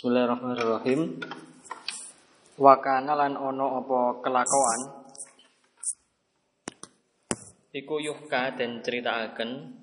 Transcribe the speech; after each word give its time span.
Bismillahirrahmanirrahim. 0.00 1.20
Wakana 2.56 3.12
lan 3.20 3.36
ono 3.36 3.84
apa 3.84 4.24
kelakuan 4.24 4.80
iku 7.68 8.00
yuhka 8.00 8.56
dan 8.56 8.80
ceritaaken 8.80 9.76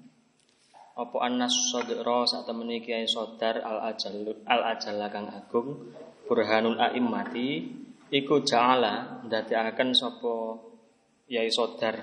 apa 0.98 1.18
annas 1.22 1.54
sadra 1.70 2.26
sak 2.26 2.50
temene 2.50 2.82
kiai 2.82 3.06
sodar 3.06 3.62
al 3.62 3.94
ajal 3.94 4.26
al 4.50 4.62
ajal 4.74 4.98
kang 5.14 5.30
agung 5.30 5.94
burhanul 6.26 6.82
aimmati 6.82 7.78
iku 8.10 8.42
ja'ala 8.42 9.22
ndadekaken 9.22 9.94
sapa 9.94 10.58
yai 11.30 11.54
sodar 11.54 11.94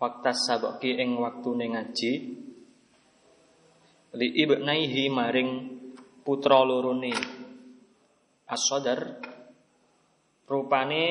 waktas 0.00 0.48
sabaki 0.48 0.96
ing 0.96 1.20
waktune 1.20 1.68
ngaji 1.68 2.12
li 4.16 4.28
ibnaihi 4.40 5.12
maring 5.12 5.71
putra 6.22 6.62
lorone 6.62 7.12
as-sadar 8.46 9.18
rupane 10.46 11.04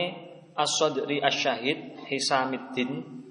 as-sadri 0.55 1.19
as-syahid 1.19 2.07
Hisamiddin 2.07 3.21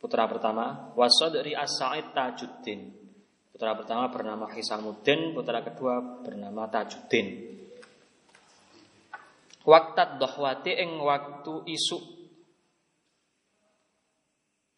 putra 0.00 0.24
pertama 0.24 0.92
was-sadri 0.96 1.52
as-sa'id 1.52 2.12
Tajuddin. 2.16 3.00
Putra 3.50 3.76
pertama 3.76 4.08
bernama 4.08 4.48
Hisamuddin 4.48 5.36
putra 5.36 5.60
kedua 5.60 6.24
bernama 6.24 6.64
Tajuddin. 6.72 7.52
Waktat 9.68 10.16
dohwati 10.16 10.72
ing 10.72 10.96
waktu 10.96 11.68
isu 11.68 11.98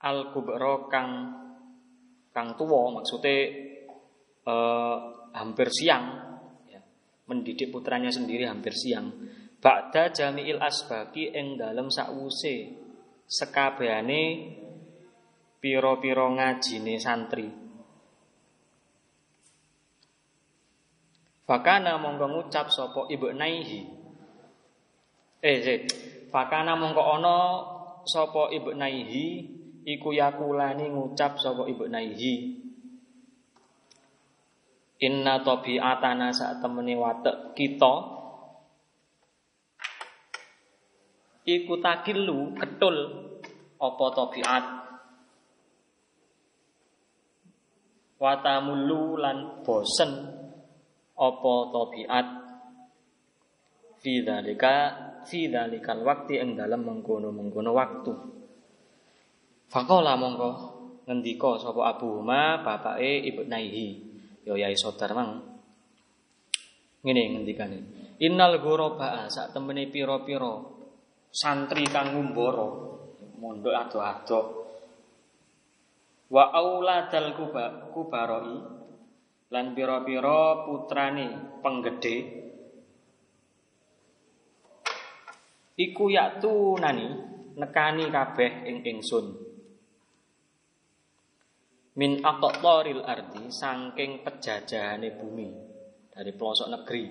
al 0.02 0.34
kubro 0.34 0.90
kang 0.90 1.30
kang 2.34 2.58
tuwa 2.58 2.98
maksudnya 2.98 3.34
eh, 4.42 4.96
hampir 5.30 5.70
siang 5.70 6.31
mendidik 7.26 7.70
putranya 7.70 8.10
sendiri 8.10 8.46
hampir 8.46 8.74
siang. 8.74 9.10
Ba'da 9.62 10.10
jami'il 10.10 10.58
asbaki 10.58 11.30
ing 11.30 11.54
dalem 11.54 11.86
sakwuse 11.86 12.74
sekabehane 13.30 14.22
pira-pira 15.62 16.26
ngajine 16.26 16.98
santri. 16.98 17.46
Fakana 21.46 21.98
mongko 21.98 22.26
ngucap 22.26 22.70
sapa 22.70 23.06
ibu 23.10 23.30
naihi. 23.30 23.82
Eh, 25.42 25.58
eh 25.58 25.80
fakana 26.30 26.78
mongko 26.78 27.02
ana 27.02 27.36
sapa 28.06 28.50
ibu 28.50 28.74
naihi 28.74 29.26
iku 29.86 30.14
yakulani 30.14 30.90
ngucap 30.90 31.38
sapa 31.38 31.66
ibu 31.66 31.86
naihi 31.86 32.61
Inna 35.02 35.42
tabi'atana 35.42 36.30
saat 36.30 36.62
temene 36.62 36.94
watek 36.94 37.58
kita. 37.58 37.94
Iku 41.42 41.74
takilu 41.82 42.54
ketul 42.54 42.96
apa 43.82 44.04
tabiat? 44.14 44.64
Watamulu 48.22 49.18
lan 49.18 49.66
bosen. 49.66 50.38
Apa 51.18 51.54
tabiat? 51.74 52.26
Fi 53.98 54.22
dzalika 54.22 54.74
fi 55.26 55.50
dzalikal 55.50 56.06
waqti 56.06 56.38
ing 56.38 56.54
dalem 56.54 56.86
mengkono-mengkono 56.86 57.74
waktu. 57.74 58.14
Faqala 59.66 60.14
mongko 60.14 60.50
ngendika 61.10 61.58
sapa 61.58 61.90
Abu 61.98 62.22
Huma 62.22 62.62
bapake 62.62 63.26
Ibnaihi 63.26 64.11
Yo 64.42 64.58
yai 64.58 64.74
saudar 64.74 65.14
mang. 65.14 65.38
Ngene 67.02 67.22
ngendikane. 67.34 67.78
Innal 68.22 68.62
ghuraba 68.62 69.26
sak 69.26 69.54
temene 69.54 69.90
pira-pira 69.90 70.62
santri 71.30 71.86
kang 71.90 72.14
ngumbara 72.14 72.68
mondok 73.38 73.74
ado-ado. 73.74 74.40
Wa 76.30 76.44
auladal 76.54 77.34
kuba 77.34 77.90
kubaroi 77.90 78.56
lan 79.52 79.76
pira-pira 79.76 80.64
putrane 80.64 81.60
penggede 81.60 82.16
iku 85.76 86.08
yaktu 86.08 86.80
nani 86.80 87.08
nekani 87.60 88.08
kabeh 88.08 88.64
ing 88.64 88.76
ingsun 88.80 89.51
min 91.96 92.24
aqtaril 92.24 93.04
ardi 93.04 93.52
saking 93.52 94.24
pejajahane 94.24 95.12
bumi 95.20 95.48
dari 96.12 96.32
pelosok 96.32 96.68
negeri. 96.72 97.04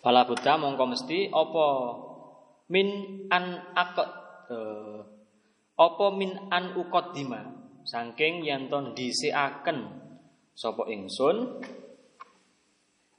Fala 0.00 0.24
buddha 0.24 0.56
mongko 0.56 0.84
mesti 0.88 1.28
apa 1.28 1.66
min 2.70 2.88
an 3.28 3.44
aq 3.76 3.96
uh, 4.48 5.00
apa 5.76 6.06
min 6.16 6.48
an 6.48 6.78
uqaddima 6.78 7.40
saking 7.84 8.46
yen 8.46 8.70
to 8.70 8.78
dhisikaken 8.96 9.78
sapa 10.56 10.88
ingsun 10.88 11.60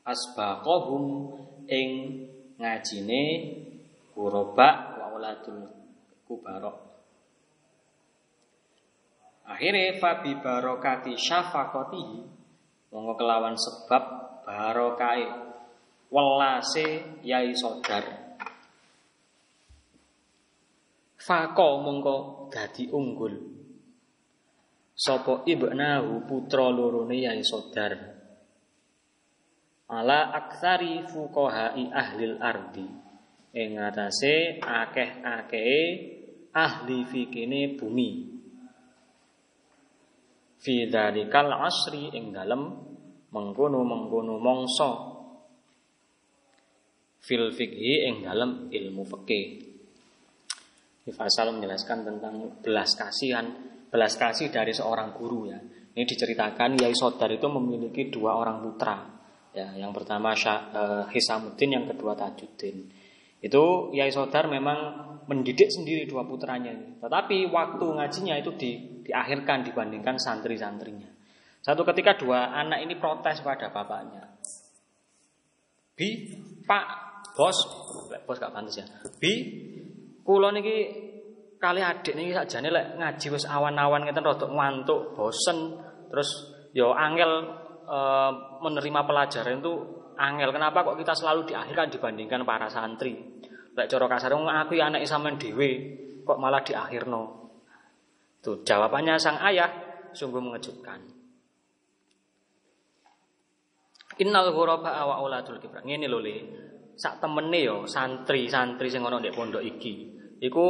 asbaqahum 0.08 1.04
ing 1.70 1.90
ngajine 2.58 3.24
kuroba 4.14 4.98
wa 4.98 5.06
uladul 5.18 5.70
kubarok 6.26 6.91
Akhirnya 9.52 10.00
fabi 10.00 10.40
barokati 10.40 11.20
syafakoti 11.20 12.24
monggo 12.88 13.14
kelawan 13.20 13.60
sebab 13.60 14.04
barokai 14.48 15.28
welase 16.08 17.20
yai 17.20 17.52
sodar. 17.52 18.04
Fako 21.20 21.68
mongko 21.84 22.16
dadi 22.48 22.88
unggul. 22.88 23.36
Sopo 24.96 25.44
ibnahu 25.44 26.24
putra 26.24 26.72
lorone 26.72 27.20
yai 27.20 27.44
sodar. 27.44 27.92
Ala 29.92 30.32
aksari 30.32 31.04
fukohai 31.12 31.92
ahlil 31.92 32.40
ardi. 32.40 32.88
Ing 33.52 33.76
atase 33.76 34.64
akeh-akehe 34.64 35.84
ahli 36.56 37.04
fikine 37.04 37.76
bumi 37.76 38.31
fi 40.62 40.86
dzalikal 40.86 41.50
asri 41.66 42.14
ing 42.14 42.30
dalem 42.30 42.70
mengkono-mengkono 43.34 44.38
mongso 44.38 44.92
fil 47.22 47.50
fikhi 47.50 48.06
ing 48.06 48.16
dalem 48.22 48.70
ilmu 48.70 49.04
fikih. 49.06 49.46
Di 51.02 51.12
pasal 51.18 51.58
menjelaskan 51.58 52.06
tentang 52.06 52.62
belas 52.62 52.94
kasihan, 52.94 53.50
belas 53.90 54.14
kasih 54.14 54.54
dari 54.54 54.70
seorang 54.70 55.18
guru 55.18 55.50
ya. 55.50 55.58
Ini 55.92 56.08
diceritakan 56.08 56.78
Yai 56.78 56.96
Sodar 56.96 57.28
itu 57.34 57.50
memiliki 57.50 58.08
dua 58.08 58.38
orang 58.38 58.64
putra. 58.64 59.02
Ya, 59.52 59.76
yang 59.76 59.92
pertama 59.92 60.32
Syah, 60.32 60.72
eh, 60.72 61.04
Hisamuddin, 61.12 61.76
yang 61.76 61.86
kedua 61.90 62.16
Tajuddin. 62.16 62.88
Itu 63.44 63.92
Yai 63.92 64.14
Sodar 64.14 64.48
memang 64.48 64.78
mendidik 65.28 65.68
sendiri 65.68 66.08
dua 66.08 66.24
putranya. 66.24 66.72
Tetapi 67.02 67.52
waktu 67.52 67.86
ngajinya 67.98 68.40
itu 68.40 68.52
di, 68.56 68.72
diakhirkan 69.06 69.66
dibandingkan 69.66 70.18
santri-santrinya. 70.18 71.10
Satu 71.62 71.86
ketika 71.86 72.18
dua 72.18 72.58
anak 72.58 72.82
ini 72.82 72.98
protes 72.98 73.42
pada 73.46 73.70
bapaknya. 73.70 74.26
Bi, 75.94 76.34
Pak, 76.66 76.86
bos, 77.38 77.58
bos 78.26 78.38
gak 78.42 78.50
pantas 78.50 78.82
ya. 78.82 78.86
Bi, 79.22 79.34
kulo 80.26 80.50
niki 80.50 80.90
kali 81.62 81.86
adik 81.86 82.18
niki 82.18 82.34
sajane 82.34 82.74
lek 82.74 82.98
ngaji 82.98 83.28
wis 83.30 83.46
awan-awan 83.46 84.10
ngeten 84.10 84.26
rada 84.26 84.50
ngantuk, 84.50 85.14
bosen, 85.14 85.78
terus 86.10 86.30
yo 86.74 86.98
angel 86.98 87.46
e, 87.86 87.98
menerima 88.66 89.02
pelajaran 89.06 89.62
itu 89.62 89.74
angel. 90.18 90.50
Kenapa 90.50 90.82
kok 90.82 90.98
kita 90.98 91.14
selalu 91.14 91.46
diakhirkan 91.46 91.94
dibandingkan 91.94 92.42
para 92.42 92.66
santri? 92.74 93.14
Lek 93.78 93.86
cara 93.86 94.10
kasar 94.10 94.34
aku 94.34 94.74
ya 94.74 94.90
anak 94.90 95.06
sampean 95.06 95.38
dhewe 95.38 95.70
kok 96.26 96.42
malah 96.42 96.66
diakhirno. 96.66 97.41
Tuh 98.42 98.66
jawabannya 98.66 99.22
sang 99.22 99.38
ayah 99.46 99.70
sungguh 100.18 100.42
mengejutkan. 100.42 100.98
Innal 104.20 104.50
ghuraba 104.54 105.06
wa 105.06 105.16
auladul 105.22 105.62
kibra. 105.62 105.86
Ngene 105.86 106.10
lho 106.10 106.20
Le. 106.20 106.36
Sak 106.98 107.24
temene 107.24 107.60
yo 107.64 107.88
santri-santri 107.90 108.92
sing 108.92 109.02
ana 109.02 109.18
ndek 109.18 109.34
pondok 109.34 109.64
iki 109.64 110.14
iku 110.44 110.66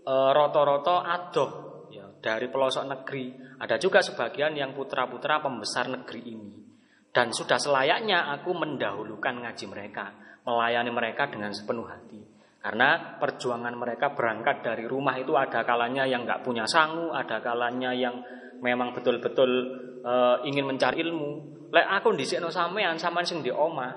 e, 0.00 0.14
rata-rata 0.32 1.04
adoh 1.04 1.50
ya 1.92 2.06
dari 2.22 2.48
pelosok 2.48 2.84
negeri. 2.88 3.36
Ada 3.60 3.76
juga 3.76 4.00
sebagian 4.00 4.56
yang 4.56 4.72
putra-putra 4.72 5.44
pembesar 5.44 5.92
negeri 5.92 6.20
ini. 6.24 6.50
Dan 7.12 7.28
sudah 7.28 7.60
selayaknya 7.60 8.32
aku 8.32 8.56
mendahulukan 8.56 9.44
ngaji 9.44 9.68
mereka, 9.68 10.16
melayani 10.48 10.88
mereka 10.88 11.28
dengan 11.28 11.52
sepenuh 11.52 11.84
hati. 11.84 12.31
Karena 12.62 13.18
perjuangan 13.18 13.74
mereka 13.74 14.14
berangkat 14.14 14.62
dari 14.62 14.86
rumah 14.86 15.18
itu 15.18 15.34
ada 15.34 15.66
kalanya 15.66 16.06
yang 16.06 16.22
nggak 16.22 16.46
punya 16.46 16.62
sangu, 16.62 17.10
ada 17.10 17.42
kalanya 17.42 17.90
yang 17.90 18.22
memang 18.62 18.94
betul-betul 18.94 19.50
e, 19.98 20.12
ingin 20.46 20.70
mencari 20.70 21.02
ilmu, 21.02 21.30
lek 21.74 21.82
aku 21.82 22.14
dhisikno 22.14 22.54
sampean, 22.54 22.94
sampean 22.94 23.26
sing 23.26 23.42
di 23.42 23.50
omah, 23.50 23.90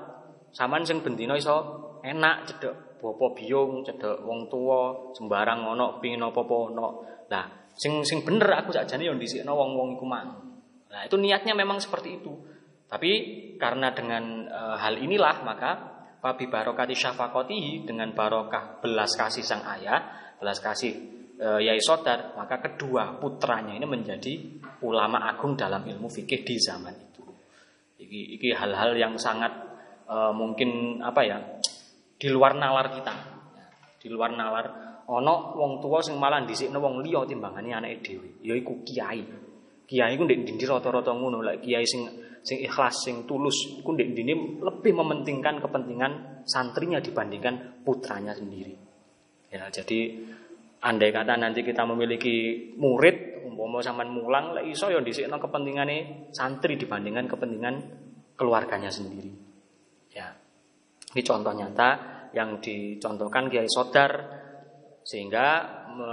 sampean 0.49 0.81
sing 0.81 1.05
bendina 1.05 1.37
iso 1.37 1.61
enak 2.01 2.49
cedek 2.49 2.97
bapa 2.97 3.37
biyung, 3.37 3.85
cedek 3.85 4.25
wong 4.25 4.49
tua, 4.49 5.13
sembarang 5.13 5.61
ngono 5.61 6.01
pingin 6.01 6.25
apa-apa 6.25 6.55
ono. 6.73 6.87
Lah, 7.29 7.45
sing 7.77 8.01
sing 8.01 8.25
bener 8.25 8.49
aku 8.49 8.73
sakjane 8.73 9.05
yo 9.05 9.13
dhisikno 9.13 9.53
wong-wong 9.53 9.93
iku. 9.93 10.09
Nah, 10.09 11.01
itu 11.05 11.21
niatnya 11.21 11.53
memang 11.53 11.77
seperti 11.77 12.17
itu. 12.17 12.33
Tapi 12.89 13.11
karena 13.61 13.93
dengan 13.93 14.49
e, 14.49 14.61
hal 14.81 14.97
inilah 14.97 15.45
maka 15.45 15.94
Wabi 16.25 16.49
barokati 16.49 16.97
syafakotihi 16.97 17.85
dengan 17.85 18.09
barokah 18.17 18.81
belas 18.81 19.13
kasih 19.13 19.45
sang 19.45 19.61
ayah, 19.77 20.33
belas 20.41 20.57
kasih 20.57 20.89
e, 21.37 21.47
Yai 21.61 21.77
Sodar, 21.77 22.33
maka 22.33 22.57
kedua 22.65 23.21
putranya 23.21 23.77
ini 23.77 23.85
menjadi 23.85 24.57
ulama 24.81 25.21
agung 25.21 25.53
dalam 25.53 25.85
ilmu 25.85 26.09
fikih 26.09 26.41
di 26.41 26.57
zaman 26.57 26.97
itu. 26.97 27.21
Iki, 28.01 28.57
hal-hal 28.57 28.97
yang 28.97 29.13
sangat 29.21 29.53
e, 30.09 30.15
mungkin 30.33 30.97
apa 31.05 31.21
ya 31.21 31.37
di 32.17 32.33
luar 32.33 32.57
nalar 32.57 32.89
kita, 32.89 33.13
di 34.01 34.09
luar 34.09 34.33
nalar. 34.33 34.65
Ono 35.05 35.53
wong 35.53 35.77
tua 35.77 36.01
sing 36.01 36.17
malah 36.17 36.41
dhisikno 36.41 36.81
wong 36.81 37.05
liya 37.05 37.21
timbangane 37.29 37.69
anake 37.69 38.01
dhewe, 38.01 38.41
ya 38.41 38.57
iku 38.57 38.81
kiai. 38.81 39.21
Kiai 39.85 40.17
ku 40.17 40.25
ndek 40.25 40.41
ndi 40.41 40.65
rata-rata 40.65 41.13
ngono, 41.13 41.45
lek 41.45 41.61
kiai 41.61 41.85
sing 41.85 42.24
sing 42.45 42.61
ikhlas, 42.61 43.09
sing 43.09 43.25
tulus, 43.25 43.81
ku 43.81 43.97
ndek 43.97 44.13
dini 44.13 44.61
lebih 44.61 44.93
mementingkan 44.93 45.57
kepentingan 45.57 46.45
santrinya 46.45 47.01
dibandingkan 47.01 47.81
putranya 47.81 48.37
sendiri. 48.37 48.77
Ya, 49.49 49.65
jadi 49.73 50.13
andai 50.85 51.09
kata 51.09 51.41
nanti 51.41 51.65
kita 51.65 51.81
memiliki 51.89 52.69
murid, 52.77 53.41
umpama 53.49 53.81
sampean 53.81 54.13
mulang, 54.13 54.53
lek 54.53 54.69
iso 54.69 54.93
ya 54.93 55.01
dhisikno 55.01 55.41
kepentingane 55.41 56.29
santri 56.29 56.77
dibandingkan 56.77 57.25
kepentingan 57.25 57.75
keluarganya 58.37 58.93
sendiri. 58.93 59.33
Ya. 60.13 60.29
Ini 61.15 61.21
contoh 61.25 61.55
nyata 61.55 61.89
yang 62.35 62.59
dicontohkan 62.61 63.47
Kiai 63.47 63.65
Sodar 63.71 64.11
sehingga 65.01 65.47
me 65.95 66.11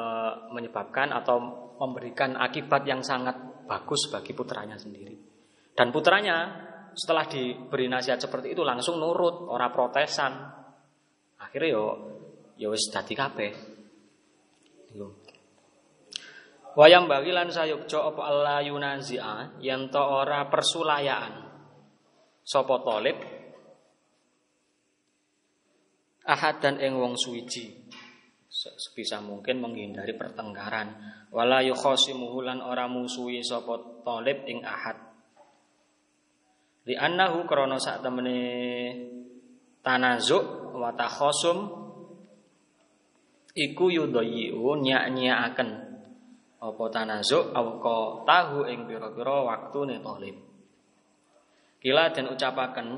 menyebabkan 0.55 1.11
atau 1.11 1.43
memberikan 1.83 2.39
akibat 2.39 2.87
yang 2.87 3.03
sangat 3.03 3.35
bagus 3.67 4.07
bagi 4.07 4.31
putranya 4.31 4.79
sendiri. 4.79 5.32
Dan 5.73 5.89
putranya 5.89 6.37
setelah 6.93 7.25
diberi 7.25 7.89
nasihat 7.89 8.21
seperti 8.21 8.53
itu 8.53 8.61
langsung 8.65 9.01
nurut, 9.01 9.49
ora 9.49 9.73
protesan. 9.73 10.33
Akhirnya 11.41 11.69
yo 11.75 11.85
yo 12.61 12.69
wis 12.73 12.89
dadi 12.93 13.17
kabeh. 13.17 13.53
Wayang 16.73 17.05
bagilan 17.09 17.53
sayukjo 17.53 17.99
apa 18.13 18.23
Allah 18.29 18.59
yunazia 18.65 19.57
yang 19.61 19.89
to 19.89 20.01
ora 20.01 20.49
persulayaan. 20.49 21.53
Sopo 22.43 22.81
tolib 22.85 23.43
ahad 26.27 26.63
dan 26.63 26.79
eng 26.79 26.99
wong 26.99 27.19
suwiji 27.19 27.91
sebisa 28.53 29.19
mungkin 29.19 29.59
menghindari 29.59 30.15
pertengkaran 30.15 30.95
wala 31.35 31.65
yukhasimuhu 31.65 32.45
lan 32.47 32.63
ora 32.63 32.87
musuhi 32.87 33.43
sapa 33.43 34.05
talib 34.07 34.45
ing 34.47 34.63
ahad 34.63 35.12
Li 36.83 36.95
annahu 36.99 37.47
krana 37.47 37.79
sak 37.79 38.03
temene 38.03 38.39
tanazuk 39.87 40.75
wa 40.75 40.91
takhasum 40.99 41.71
iku 43.55 43.87
yudayyu 43.93 44.59
nyak-nyakaken 44.83 45.71
apa 46.63 46.85
tanazuk? 46.91 47.55
Awqa 47.55 48.27
tahu 48.27 48.67
ing 48.67 48.87
pira-pira 48.91 49.47
waktune 49.47 50.03
talib. 50.03 50.37
Kila 51.83 52.15
dan 52.15 52.31
ucapaken 52.31 52.89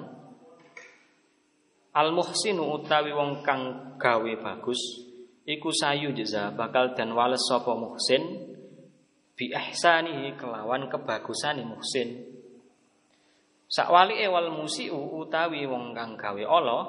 Al 1.95 2.11
muhsinu 2.11 2.75
utawi 2.75 3.15
wong 3.15 3.47
kang 3.47 3.95
gawe 4.03 4.33
bagus 4.43 4.83
iku 5.47 5.71
sayu 5.71 6.11
jeza 6.11 6.51
bakal 6.51 6.91
dan 6.91 7.15
wales 7.15 7.39
sapa 7.47 7.71
muhsin 7.71 8.51
bi 9.39 9.55
ihsanihi 9.55 10.35
kelawan 10.35 10.91
kebagusane 10.91 11.63
muhsin 11.63 12.34
Sakwali 13.69 14.21
ewal 14.21 14.53
musiu 14.53 14.95
utawi 14.95 15.65
wong 15.65 15.97
kang 15.97 16.15
gawe 16.15 16.45
Allah 16.45 16.83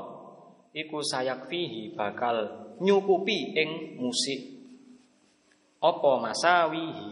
iku 0.75 0.99
sayak 0.99 1.47
fihi 1.47 1.95
bakal 1.95 2.65
nyukupi 2.83 3.55
ing 3.55 3.95
musik. 3.97 4.53
Apa 5.79 6.11
masawihi 6.19 7.11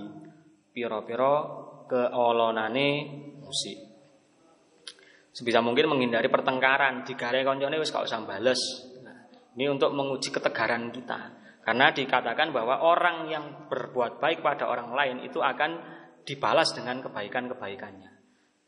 pira-pira 0.73 1.33
keolonane 1.87 2.89
musik. 3.39 3.77
Sebisa 5.33 5.65
mungkin 5.65 5.89
menghindari 5.89 6.29
pertengkaran, 6.29 7.01
digare 7.05 7.41
koncone 7.41 7.81
wis 7.81 7.89
gak 7.89 8.05
usah 8.05 8.21
bales. 8.21 8.61
Nah, 9.01 9.17
ini 9.57 9.65
untuk 9.65 9.89
menguji 9.89 10.29
ketegaran 10.29 10.93
kita. 10.93 11.41
Karena 11.65 11.89
dikatakan 11.89 12.53
bahwa 12.53 12.85
orang 12.85 13.17
yang 13.31 13.45
berbuat 13.65 14.21
baik 14.21 14.45
pada 14.45 14.69
orang 14.69 14.93
lain 14.93 15.17
itu 15.25 15.41
akan 15.41 15.79
dibalas 16.21 16.75
dengan 16.75 17.01
kebaikan-kebaikannya. 17.01 18.11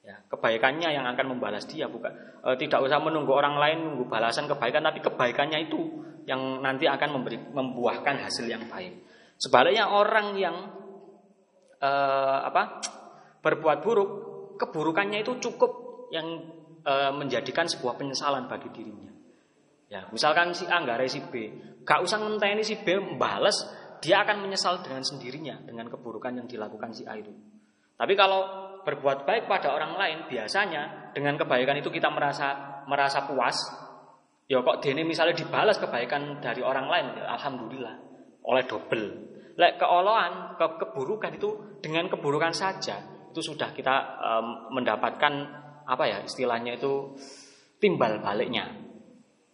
Ya, 0.05 0.21
kebaikannya 0.29 0.93
yang 0.93 1.09
akan 1.09 1.33
membalas 1.33 1.65
dia 1.65 1.89
bukan 1.89 2.13
e, 2.45 2.53
tidak 2.61 2.85
usah 2.85 3.01
menunggu 3.01 3.33
orang 3.33 3.57
lain 3.57 3.77
menunggu 3.81 4.05
balasan 4.05 4.45
kebaikan 4.45 4.85
tapi 4.85 5.01
kebaikannya 5.01 5.65
itu 5.65 5.81
yang 6.29 6.61
nanti 6.61 6.85
akan 6.85 7.09
memberi 7.09 7.41
membuahkan 7.41 8.21
hasil 8.21 8.45
yang 8.45 8.69
baik. 8.69 9.01
Sebaliknya 9.41 9.89
orang 9.89 10.37
yang 10.37 10.55
e, 11.81 11.91
apa 12.37 12.85
berbuat 13.41 13.81
buruk 13.81 14.09
keburukannya 14.61 15.25
itu 15.25 15.41
cukup 15.41 15.73
yang 16.13 16.53
e, 16.85 16.93
menjadikan 17.17 17.65
sebuah 17.65 17.97
penyesalan 17.97 18.45
bagi 18.45 18.69
dirinya. 18.77 19.09
Ya, 19.89 20.05
misalkan 20.13 20.53
si 20.53 20.69
A 20.69 20.85
nggak 20.85 21.01
si 21.09 21.21
B, 21.33 21.33
gak 21.81 22.05
usah 22.05 22.21
ngenteni 22.21 22.61
si 22.61 22.77
B 22.77 22.97
membalas, 23.01 23.57
dia 24.01 24.21
akan 24.21 24.45
menyesal 24.45 24.81
dengan 24.85 25.01
sendirinya 25.01 25.65
dengan 25.65 25.89
keburukan 25.89 26.29
yang 26.29 26.45
dilakukan 26.45 26.93
si 26.93 27.05
A 27.09 27.17
itu. 27.17 27.33
Tapi 27.97 28.13
kalau 28.13 28.74
berbuat 28.85 29.25
baik 29.25 29.49
pada 29.49 29.73
orang 29.73 29.97
lain, 29.97 30.17
biasanya 30.29 31.11
dengan 31.11 31.35
kebaikan 31.35 31.81
itu 31.81 31.89
kita 31.89 32.07
merasa 32.13 32.81
merasa 32.85 33.25
puas. 33.25 33.57
Ya 34.45 34.61
kok 34.61 34.85
dene 34.85 35.01
misalnya 35.01 35.33
dibalas 35.33 35.81
kebaikan 35.81 36.37
dari 36.37 36.61
orang 36.61 36.85
lain, 36.85 37.05
ya 37.17 37.33
alhamdulillah 37.33 37.95
oleh 38.45 38.63
double. 38.69 39.05
Lek 39.55 39.81
keoloan, 39.81 40.59
ke 40.59 40.67
keburukan 40.85 41.31
itu 41.33 41.79
dengan 41.81 42.05
keburukan 42.11 42.53
saja 42.53 43.01
itu 43.35 43.41
sudah 43.51 43.75
kita 43.75 43.95
um, 44.23 44.71
mendapatkan 44.71 45.33
apa 45.83 46.03
ya 46.07 46.17
istilahnya 46.23 46.79
itu 46.79 47.15
timbal 47.83 48.23
baliknya 48.23 48.71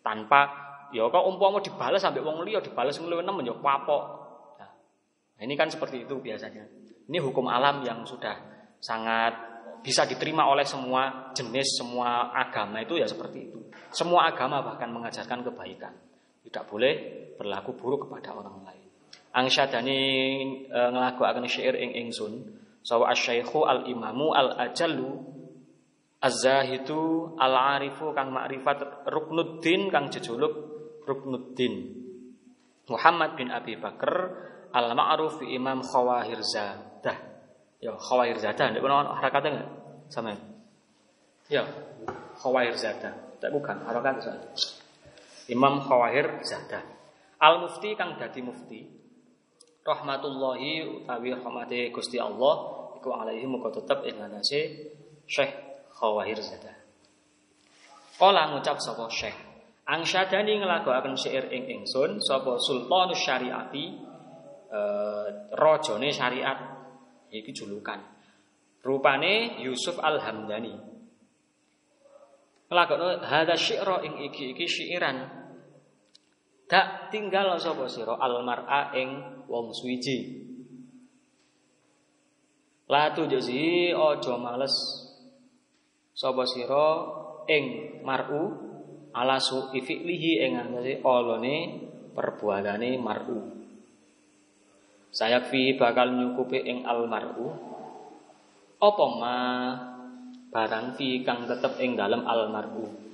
tanpa 0.05 0.53
ya 0.93 1.09
kok 1.09 1.25
umpama 1.25 1.57
dibalas 1.65 1.97
sampai 1.97 2.21
wong 2.21 2.45
liya 2.45 2.61
dibalas 2.61 3.01
liya 3.01 3.25
nemen 3.25 3.45
ya. 3.45 3.57
Nah, 3.57 5.41
ini 5.41 5.57
kan 5.57 5.71
seperti 5.71 6.05
itu 6.05 6.21
biasanya. 6.21 6.61
Ini 7.09 7.17
hukum 7.17 7.49
alam 7.49 7.81
yang 7.81 8.05
sudah 8.05 8.50
sangat 8.81 9.33
bisa 9.81 10.05
diterima 10.05 10.49
oleh 10.49 10.65
semua 10.65 11.33
jenis, 11.33 11.77
semua 11.77 12.33
agama 12.33 12.81
itu 12.81 12.97
ya 12.97 13.05
seperti 13.09 13.49
itu. 13.49 13.59
Semua 13.93 14.29
agama 14.29 14.61
bahkan 14.61 14.89
mengajarkan 14.89 15.45
kebaikan. 15.45 15.93
Tidak 16.41 16.63
boleh 16.69 16.93
berlaku 17.37 17.77
buruk 17.77 18.09
kepada 18.09 18.33
orang 18.33 18.61
lain. 18.65 18.87
Angsyadani 19.31 20.01
e, 20.67 20.79
ngelaku 20.91 21.21
akan 21.23 21.45
syair 21.47 21.77
ing 21.77 21.95
ingsun 22.07 22.61
sawa 22.81 23.13
asyaikhu 23.13 23.63
al 23.63 23.87
imamu 23.87 24.33
al 24.35 24.57
ajallu 24.59 25.23
az-zahidu 26.19 27.37
al 27.39 27.79
arifu 27.79 28.11
kang 28.11 28.33
makrifat 28.33 29.07
ruknuddin 29.07 29.87
kang 29.87 30.11
jejuluk 30.11 30.51
ruknuddin 31.07 31.95
Muhammad 32.91 33.39
bin 33.39 33.47
Abi 33.55 33.79
Bakar 33.79 34.35
al 34.75 34.91
ma'ruf 34.91 35.39
imam 35.47 35.79
khawahir 35.79 36.43
zadah 36.43 37.30
Ya, 37.81 37.97
khawair 37.97 38.37
zada. 38.37 38.69
Tidak 38.69 38.79
pernah 38.79 39.17
harakatnya 39.17 39.49
enggak? 39.57 39.69
Sama. 40.13 40.37
Ya, 41.49 41.65
khawair 42.37 42.77
zada. 42.77 43.31
Tidak 43.41 43.49
bukan, 43.57 43.81
harakat 43.89 44.21
saja. 44.21 44.49
Imam 45.49 45.81
Khawair 45.81 46.45
Zada. 46.45 46.85
Al 47.41 47.65
Mufti 47.65 47.97
kang 47.97 48.21
dadi 48.21 48.45
mufti. 48.45 48.85
Rahmatullahi 49.81 51.01
utawi 51.01 51.33
rahmati 51.33 51.89
Gusti 51.89 52.21
Allah 52.21 52.85
iku 53.01 53.17
alaihi 53.17 53.49
muga 53.49 53.73
tetep 53.73 54.05
ing 54.05 54.21
Syekh 55.25 55.51
Khawair 55.97 56.37
Zada. 56.37 56.69
Kala 58.21 58.53
ngucap 58.53 58.77
sapa 58.77 59.09
Syekh 59.09 59.33
Angsyadani 59.89 60.61
ngelagoaken 60.61 61.17
syair 61.17 61.49
ing 61.49 61.81
ingsun 61.81 62.21
sapa 62.21 62.61
Sultanus 62.61 63.17
Syariati 63.25 63.97
eh, 64.69 65.27
rajane 65.57 66.13
syariat 66.13 66.70
iki 67.31 67.55
julukan. 67.55 67.99
Rupane 68.83 69.63
Yusuf 69.63 69.97
Al-Hamdani. 69.97 70.73
Nglakokno 72.71 73.23
hadza 73.23 73.55
syi'ra 73.55 74.03
ing 74.03 74.13
iki 74.27 74.55
iki 74.55 74.65
syi'iran. 74.67 75.17
Tak 76.67 77.11
tinggal 77.11 77.55
sapa 77.59 77.87
sira 77.91 78.15
al-mar'a 78.15 78.95
ing 78.95 79.09
wong 79.51 79.75
suwiji. 79.75 80.43
La 82.87 83.11
tujuzi 83.11 83.91
aja 83.91 84.35
males. 84.39 84.75
sapa 86.21 86.43
sira 86.43 86.87
ing 87.47 87.65
mar'u 88.03 88.43
ala 89.15 89.39
su 89.39 89.71
fi'lihi 89.71 90.43
ing 90.45 90.53
ngene 90.71 91.01
olone 91.01 91.55
perbuatane 92.15 92.99
mar'u 92.99 93.60
saya 95.11 95.43
fi 95.43 95.75
bakal 95.75 96.15
nyukupi 96.15 96.63
ing 96.63 96.87
al 96.87 97.03
mar'u 97.03 97.51
apa 98.81 99.05
ma? 99.19 99.37
Barang 100.51 100.99
fi 100.99 101.23
kang 101.23 101.47
tetep 101.47 101.79
ing 101.79 101.95
dalem 101.95 102.27
al 102.27 102.47
mar'u 102.51 103.11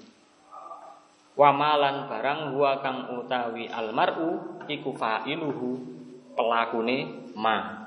wa 1.38 1.50
malan 1.54 2.10
barang 2.10 2.54
huwa 2.54 2.82
kang 2.82 3.14
utawi 3.14 3.70
al 3.70 3.94
mar'u 3.94 4.62
iku 4.66 4.90
fa'iluhu 4.94 5.70
pelakune 6.34 7.30
ma. 7.38 7.86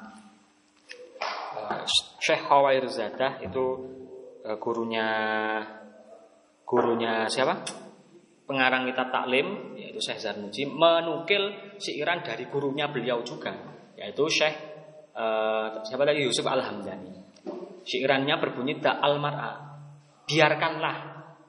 Syekh 2.19 2.47
Khawair 2.47 2.87
Zadah 2.91 3.43
itu 3.43 3.67
uh, 4.43 4.59
gurunya 4.59 5.07
gurunya 6.67 7.27
siapa? 7.31 7.63
Pengarang 8.47 8.91
kitab 8.91 9.15
taklim 9.15 9.79
yaitu 9.79 10.03
Syekh 10.03 10.19
Zarnuji 10.19 10.67
menukil 10.67 11.75
siiran 11.79 12.27
dari 12.27 12.51
gurunya 12.51 12.91
beliau 12.91 13.23
juga 13.23 13.55
yaitu 14.01 14.25
Syekh 14.33 14.57
uh, 15.13 15.85
siapa 15.85 16.03
tadi 16.09 16.25
Yusuf 16.25 16.49
Al-Hamdani. 16.49 17.21
Siirannya 17.85 18.37
berbunyi 18.41 18.81
al 18.81 19.21
mar'a. 19.21 19.53
Biarkanlah 20.25 20.97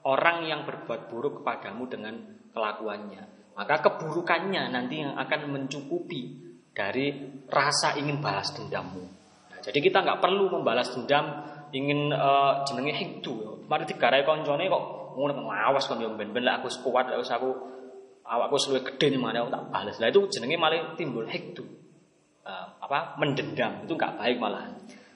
orang 0.04 0.44
yang 0.44 0.60
berbuat 0.68 1.08
buruk 1.08 1.40
kepadamu 1.40 1.88
dengan 1.88 2.14
kelakuannya. 2.52 3.54
Maka 3.56 3.84
keburukannya 3.84 4.72
nanti 4.72 5.04
yang 5.04 5.16
akan 5.16 5.40
mencukupi 5.52 6.40
dari 6.72 7.12
rasa 7.48 7.96
ingin 8.00 8.18
balas 8.18 8.52
dendammu. 8.56 9.04
Jadi 9.62 9.78
kita 9.78 10.02
nggak 10.02 10.18
perlu 10.18 10.50
membalas 10.50 10.90
dendam 10.96 11.46
ingin 11.70 12.10
uh, 12.10 12.64
jenenge 12.66 12.96
hikdu. 12.96 13.64
Mari 13.68 13.86
digarai 13.86 14.24
koncone 14.26 14.66
kok 14.66 14.84
ngono 15.12 15.52
ngawas 15.52 15.84
kon 15.84 16.00
yo 16.00 16.16
ben-ben 16.16 16.48
aku 16.48 16.72
lek 16.72 17.28
aku 17.28 17.50
awakku 18.24 18.56
suwe 18.56 18.80
gede 18.80 19.12
nih 19.12 19.20
mana 19.20 19.44
aku 19.44 19.52
tak 19.52 19.64
balas. 19.68 19.96
Lah 20.00 20.08
itu 20.08 20.26
jenenge 20.32 20.56
malah 20.56 20.96
timbul 20.96 21.28
hikdu. 21.28 21.81
Uh, 22.42 22.66
apa 22.82 23.14
mendendam 23.22 23.86
itu 23.86 23.94
nggak 23.94 24.18
baik 24.18 24.36
malah. 24.42 24.66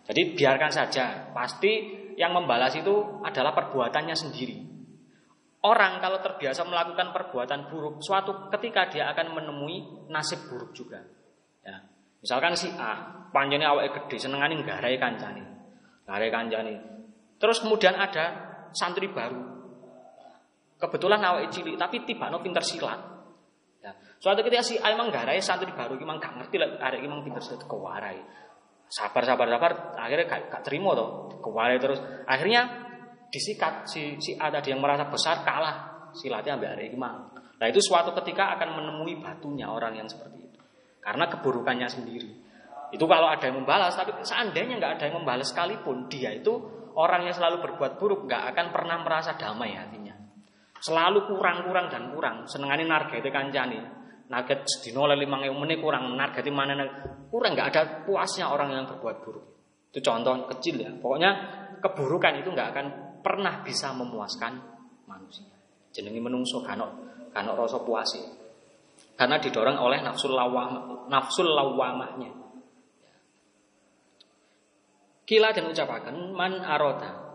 Jadi 0.06 0.38
biarkan 0.38 0.70
saja. 0.70 1.34
Pasti 1.34 2.06
yang 2.14 2.32
membalas 2.32 2.72
itu 2.78 3.20
adalah 3.26 3.50
perbuatannya 3.52 4.14
sendiri. 4.14 4.56
Orang 5.66 5.98
kalau 5.98 6.22
terbiasa 6.22 6.62
melakukan 6.62 7.10
perbuatan 7.10 7.66
buruk, 7.66 7.98
suatu 7.98 8.46
ketika 8.54 8.86
dia 8.86 9.10
akan 9.10 9.34
menemui 9.34 10.06
nasib 10.06 10.46
buruk 10.46 10.70
juga. 10.70 11.02
Ya. 11.66 11.82
Misalkan 12.22 12.54
si 12.54 12.70
A 12.78 13.26
panjangnya 13.34 13.74
awake 13.74 14.06
gede 14.06 14.22
senengane 14.22 14.54
nggarai 14.62 14.94
kancane. 14.94 15.42
Nggarai 16.06 16.30
kancane. 16.30 16.74
Terus 17.42 17.58
kemudian 17.58 17.98
ada 17.98 18.24
santri 18.70 19.10
baru. 19.10 19.42
Kebetulan 20.78 21.18
awake 21.18 21.50
cilik 21.50 21.74
tapi 21.74 22.06
tiba 22.06 22.30
no 22.30 22.38
pinter 22.38 22.62
silat. 22.62 23.15
Ya. 23.86 23.94
Suatu 24.18 24.42
ketika 24.42 24.66
si 24.66 24.74
A 24.82 24.90
emang 24.90 25.14
garai 25.14 25.38
santri 25.38 25.70
baru 25.70 25.94
emang 25.94 26.18
gak 26.18 26.34
ngerti 26.42 26.58
lah 26.58 26.74
arek 26.90 27.06
emang 27.06 27.22
pinter 27.22 27.38
silat 27.38 27.62
kewarai. 27.70 28.18
Sabar 28.90 29.22
sabar 29.22 29.46
sabar 29.46 29.70
akhirnya 29.94 30.26
gak, 30.26 30.50
gak 30.50 30.62
terima 30.66 30.98
toh 30.98 31.38
kewarai 31.38 31.78
terus 31.78 32.02
akhirnya 32.26 32.66
disikat 33.30 33.86
si 33.86 34.18
si 34.18 34.34
A 34.42 34.50
tadi 34.50 34.74
yang 34.74 34.82
merasa 34.82 35.06
besar 35.06 35.46
kalah 35.46 36.10
silatnya 36.10 36.58
ambil 36.58 36.74
arek 36.74 36.98
emang. 36.98 37.30
Nah 37.62 37.66
itu 37.70 37.78
suatu 37.78 38.10
ketika 38.18 38.58
akan 38.58 38.74
menemui 38.82 39.22
batunya 39.22 39.70
orang 39.70 39.94
yang 39.94 40.10
seperti 40.10 40.50
itu 40.50 40.60
karena 40.98 41.30
keburukannya 41.30 41.86
sendiri. 41.86 42.30
Itu 42.90 43.06
kalau 43.06 43.30
ada 43.30 43.42
yang 43.46 43.62
membalas, 43.62 43.98
tapi 43.98 44.14
seandainya 44.22 44.78
nggak 44.78 44.92
ada 44.98 45.04
yang 45.10 45.22
membalas 45.22 45.50
sekalipun, 45.50 46.06
dia 46.06 46.30
itu 46.30 46.54
orang 46.94 47.26
yang 47.26 47.34
selalu 47.34 47.62
berbuat 47.62 47.98
buruk 47.98 48.30
nggak 48.30 48.54
akan 48.54 48.66
pernah 48.70 48.96
merasa 49.02 49.34
damai 49.34 49.74
hatinya. 49.74 50.05
Selalu 50.80 51.28
kurang-kurang 51.28 51.88
dan 51.88 52.12
kurang. 52.12 52.44
Senengane 52.48 52.84
nargete 52.84 53.32
kancane. 53.32 53.80
Narget 54.26 54.66
sedina 54.66 55.06
oleh 55.06 55.22
5000 55.22 55.54
menit 55.54 55.78
kurang, 55.78 56.10
nargete 56.18 56.50
mana 56.50 56.74
kurang 57.30 57.54
nggak 57.54 57.68
ada 57.70 57.82
puasnya 58.02 58.50
orang 58.50 58.74
yang 58.74 58.84
berbuat 58.90 59.16
buruk. 59.22 59.44
Itu 59.94 60.02
contoh 60.02 60.50
kecil 60.50 60.82
ya. 60.82 60.90
Pokoknya 60.98 61.30
keburukan 61.78 62.42
itu 62.42 62.50
nggak 62.50 62.68
akan 62.74 62.86
pernah 63.22 63.62
bisa 63.62 63.94
memuaskan 63.94 64.58
manusia. 65.06 65.46
Jenenge 65.94 66.18
menungso 66.18 66.60
kanok 66.66 66.90
kanok 67.30 67.54
rasa 67.54 67.78
puasi. 67.86 68.20
Karena 69.16 69.40
didorong 69.40 69.78
oleh 69.80 70.02
nafsul 70.02 70.34
lawam 70.34 71.06
nafsul 71.08 71.48
lawamahnya. 71.48 72.32
Kila 75.26 75.50
dan 75.50 75.66
ucapaken 75.70 76.34
man 76.34 76.62
aroda. 76.62 77.25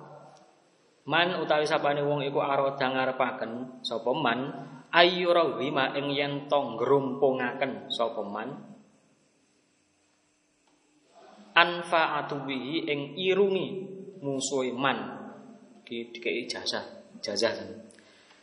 Man 1.10 1.42
utawi 1.42 1.66
sapane 1.66 2.06
wong 2.06 2.22
iku 2.22 2.46
aroda 2.46 2.86
ngarepaken 2.86 3.82
sapa 3.82 4.14
man 4.14 4.54
ayyura 4.94 5.58
wima 5.58 5.98
ing 5.98 6.14
yen 6.14 6.34
to 6.46 6.60
ngrumpungaken 6.78 7.90
sapa 7.90 8.22
man? 8.22 8.50
Anfa'atu 11.58 12.46
bihi 12.46 12.86
ing 12.86 13.18
irungi 13.18 13.68
musuhe 14.22 14.72
man. 14.78 15.20
Di 15.82 16.08
dikei 16.08 16.48
jasa 16.48 16.80
jazah 17.20 17.52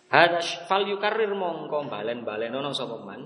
Hada 0.08 0.40
fal 0.68 0.88
yukarrir 0.88 1.32
mongko 1.32 1.86
balen-balen 1.86 2.52
ono 2.52 2.74
sapa 2.74 2.96
man? 3.00 3.20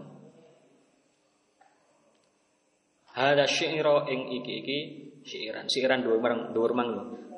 Hada 3.17 3.49
syi'ra 3.49 4.07
ing 4.13 4.29
iki-iki 4.41 4.79
syiiran. 5.25 5.67
Syiiran 5.73 6.05
dua 6.05 6.17
orang 6.21 6.41
dua 6.53 6.65
orang 6.69 6.91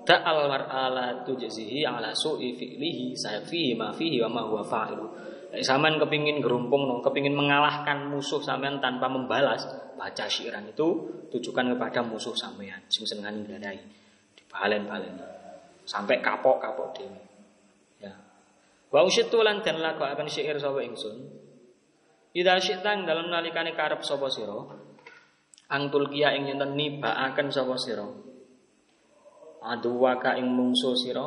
Ta'al 0.04 0.44
mar'ala 0.52 1.25
tujzihi 1.25 1.80
ala 1.88 2.12
su'i 2.12 2.52
fi'lihi 2.52 3.16
sayfihi 3.16 3.73
ma 3.73 3.88
fihi 3.88 4.20
wa 4.20 4.28
ma 4.28 4.42
huwa 4.44 4.61
fa'ilu. 4.61 5.06
Saman 5.64 5.96
kepingin 5.96 6.44
gerumpung 6.44 6.84
no, 6.84 7.00
kepingin 7.00 7.32
mengalahkan 7.32 8.12
musuh 8.12 8.42
sampean 8.44 8.84
tanpa 8.84 9.08
membalas, 9.08 9.64
baca 9.96 10.26
syiiran 10.28 10.68
itu 10.68 11.08
tujukan 11.32 11.73
kepada 11.73 12.04
musuh 12.04 12.37
sampean 12.37 12.84
sing 12.92 13.08
senengane 13.08 13.49
gadai. 13.49 13.80
Dibalen-balen. 14.37 15.14
Sampai 15.88 16.20
kapok-kapok 16.20 17.00
dhewe. 17.00 17.20
Ya. 18.04 18.12
Wa 18.92 19.08
usyitu 19.08 19.40
lan 19.40 19.64
dan 19.64 19.80
lagu 19.80 20.04
akan 20.04 20.28
syair 20.28 20.61
sapa 20.61 20.84
ingsun. 20.84 21.16
Ida 22.34 22.61
syi'tang 22.61 23.08
dalam 23.08 23.30
nalikane 23.30 23.73
karep 23.73 24.04
sapa 24.04 24.28
sira, 24.28 24.58
Angtul 25.70 26.12
kia 26.12 26.37
ing 26.37 26.50
yen 26.50 26.61
nibaaken 26.61 27.49
sapa 27.49 27.78
sira 27.80 28.24
aduwaka 29.64 30.37
ing 30.37 30.52
mungsu 30.52 30.92
sira. 30.92 31.25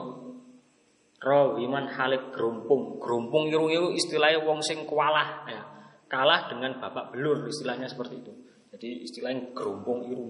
Rawiman 1.17 1.89
halik 1.89 2.29
gerumpung 2.29 3.01
gerumpung 3.01 3.49
irung 3.49 3.73
itu 3.73 3.97
istilahnya 3.97 4.45
wong 4.45 4.61
sing 4.61 4.85
kualah 4.85 5.49
ya. 5.49 5.65
kalah 6.05 6.45
dengan 6.47 6.77
bapak 6.77 7.11
belur 7.11 7.49
istilahnya 7.49 7.89
seperti 7.89 8.21
itu. 8.21 8.33
Jadi 8.69 8.89
istilahnya 9.01 9.49
gerumpung 9.57 10.05
irung 10.05 10.29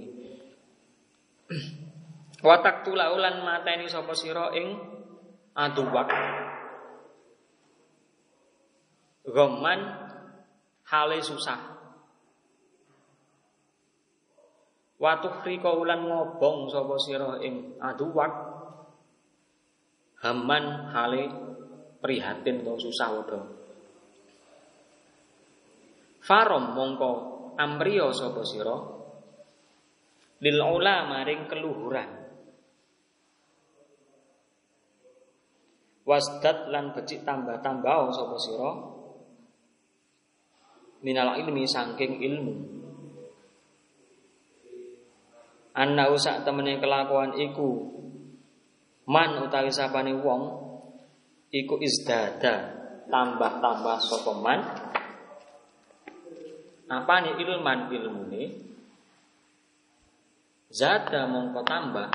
watak 2.47 2.87
tulaulan 2.87 3.43
mateni 3.43 3.87
sapa 3.87 4.15
sira 4.15 4.51
ing 4.55 4.77
aduwak 5.57 6.11
Goman 9.27 9.79
hale 10.87 11.19
susah 11.19 11.76
Watu 14.97 15.29
rika 15.45 15.77
ulan 15.77 16.09
ngobong 16.09 16.73
sapa 16.73 16.97
sira 16.97 17.37
ing 17.45 17.77
aduwak 17.77 18.33
haman 20.25 20.89
hale 20.89 21.29
prihatin 22.01 22.65
to 22.65 22.73
susah 22.81 23.09
wadah. 23.13 23.45
Farom 26.25 26.73
mongko 26.73 27.11
amriya 27.61 28.09
sapa 28.09 28.41
sira 28.41 28.77
lil 30.41 30.57
ula 30.57 31.05
maring 31.05 31.45
keluhuran. 31.45 32.09
Wasdat 36.09 36.73
lan 36.73 36.97
becik 36.97 37.21
tambah-tambah 37.21 38.01
sapa 38.17 38.37
sira 38.41 38.71
minal 41.05 41.37
ilmi 41.37 41.69
saking 41.69 42.17
ilmu 42.17 42.76
anna 45.77 46.09
usak 46.09 46.41
temene 46.41 46.81
kelakuan 46.81 47.37
iku. 47.37 47.93
Man 49.07 49.45
utawi 49.45 49.69
sapane 49.69 50.17
wong 50.17 50.41
iku 51.53 51.77
izdada. 51.79 52.75
Tambah-tambah 53.07 53.97
sapa 54.03 54.31
man? 54.35 54.59
Apa 56.91 57.13
nih 57.23 57.39
ilman 57.39 57.87
ilmune? 57.87 58.43
Zada 60.67 61.23
mongko 61.23 61.63
tambah. 61.63 62.09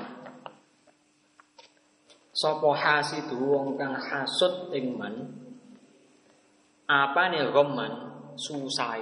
Sapa 2.36 2.68
hasidu 2.76 3.40
wong 3.40 3.80
kang 3.80 3.96
hasud 3.96 4.68
ing 4.76 5.00
man? 5.00 5.32
Apa 6.84 7.32
nih 7.32 7.48
gomman 7.56 8.12
susai 8.36 9.00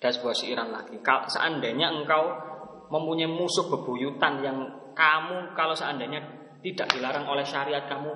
dan 0.00 0.08
sebuah 0.08 0.36
siiran 0.36 0.72
lagi. 0.72 0.96
Seandainya 1.04 1.92
engkau 1.92 2.47
mempunyai 2.88 3.28
musuh 3.28 3.68
bebuyutan 3.68 4.40
yang 4.44 4.58
kamu 4.96 5.54
kalau 5.54 5.76
seandainya 5.76 6.20
tidak 6.64 6.90
dilarang 6.90 7.28
oleh 7.30 7.46
syariat 7.46 7.86
kamu 7.86 8.10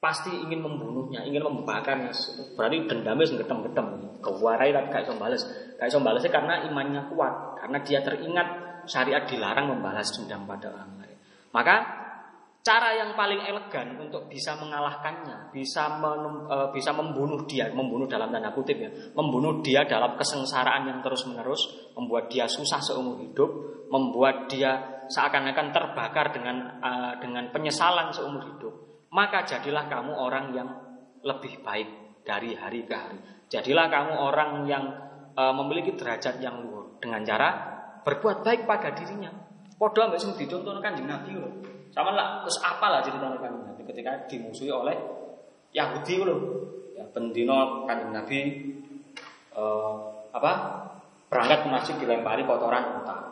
pasti 0.00 0.32
ingin 0.32 0.64
membunuhnya, 0.64 1.20
ingin 1.28 1.44
membakarnya. 1.44 2.08
Berarti 2.56 2.88
dendamnya 2.88 3.28
segetem-getem. 3.28 3.86
Kewarai 4.24 4.72
tapi 4.72 4.86
gak 4.88 5.04
iso 5.04 5.14
bales. 5.20 5.42
Gak 5.76 5.92
iso 5.92 6.00
karena 6.32 6.64
imannya 6.64 7.12
kuat, 7.12 7.60
karena 7.60 7.78
dia 7.84 8.00
teringat 8.00 8.48
syariat 8.88 9.28
dilarang 9.28 9.68
membalas 9.68 10.08
dendam 10.16 10.48
pada 10.48 10.72
orang 10.72 11.04
lain. 11.04 11.16
Maka 11.52 11.76
cara 12.60 12.92
yang 12.92 13.16
paling 13.16 13.40
elegan 13.40 13.96
untuk 13.96 14.28
bisa 14.28 14.52
mengalahkannya, 14.60 15.48
bisa 15.48 15.96
men, 15.96 16.44
e, 16.44 16.56
bisa 16.76 16.92
membunuh 16.92 17.40
dia, 17.48 17.72
membunuh 17.72 18.04
dalam 18.04 18.28
tanda 18.28 18.52
kutip 18.52 18.76
ya, 18.76 18.90
membunuh 19.16 19.64
dia 19.64 19.88
dalam 19.88 20.12
kesengsaraan 20.20 20.84
yang 20.84 21.00
terus-menerus, 21.00 21.92
membuat 21.96 22.28
dia 22.28 22.44
susah 22.44 22.76
seumur 22.84 23.16
hidup, 23.24 23.48
membuat 23.88 24.52
dia 24.52 25.00
seakan-akan 25.08 25.72
terbakar 25.72 26.30
dengan 26.30 26.78
uh, 26.78 27.12
dengan 27.18 27.48
penyesalan 27.50 28.12
seumur 28.12 28.44
hidup, 28.44 28.72
maka 29.10 29.42
jadilah 29.42 29.88
kamu 29.88 30.12
orang 30.12 30.52
yang 30.52 30.68
lebih 31.24 31.64
baik 31.64 31.88
dari 32.22 32.54
hari 32.54 32.84
ke 32.84 32.94
hari. 32.94 33.18
Jadilah 33.50 33.90
kamu 33.90 34.14
orang 34.14 34.50
yang 34.68 34.84
uh, 35.34 35.50
memiliki 35.56 35.96
derajat 35.96 36.38
yang 36.38 36.62
luhur 36.62 37.00
dengan 37.02 37.24
cara 37.24 37.48
berbuat 38.04 38.46
baik 38.46 38.68
pada 38.68 38.94
dirinya. 38.94 39.32
Podo 39.80 40.04
ambek 40.04 40.20
sing 40.20 40.36
dicontohkan 40.36 40.92
kanjeng 40.92 41.08
Nabi 41.08 41.32
loh. 41.40 41.79
Sama 41.90 42.14
lah, 42.14 42.46
terus 42.46 42.58
apalah 42.62 43.02
ceritanya 43.02 43.38
kanjeng 43.38 43.66
Nabi 43.66 43.82
ketika 43.82 44.26
dimusuhi 44.30 44.70
oleh 44.70 44.96
Yahudi 45.74 46.14
loh. 46.22 46.40
Ya 46.94 47.04
bendino 47.10 47.86
kanjeng 47.86 48.14
Nabi 48.14 48.38
uh, 49.54 50.26
apa? 50.30 50.52
Berangkat 51.30 51.62
ke 51.62 51.68
masjid 51.70 51.94
dilempari 51.98 52.42
kotoran 52.42 53.02
utang 53.02 53.30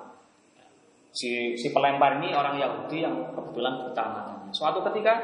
si 1.19 1.59
si 1.59 1.75
pelempar 1.75 2.21
ini 2.21 2.31
orang 2.31 2.61
Yahudi 2.61 3.03
yang 3.03 3.35
kebetulan 3.35 3.83
buta 3.83 4.05
matanya. 4.07 4.49
Suatu 4.55 4.79
ketika, 4.87 5.19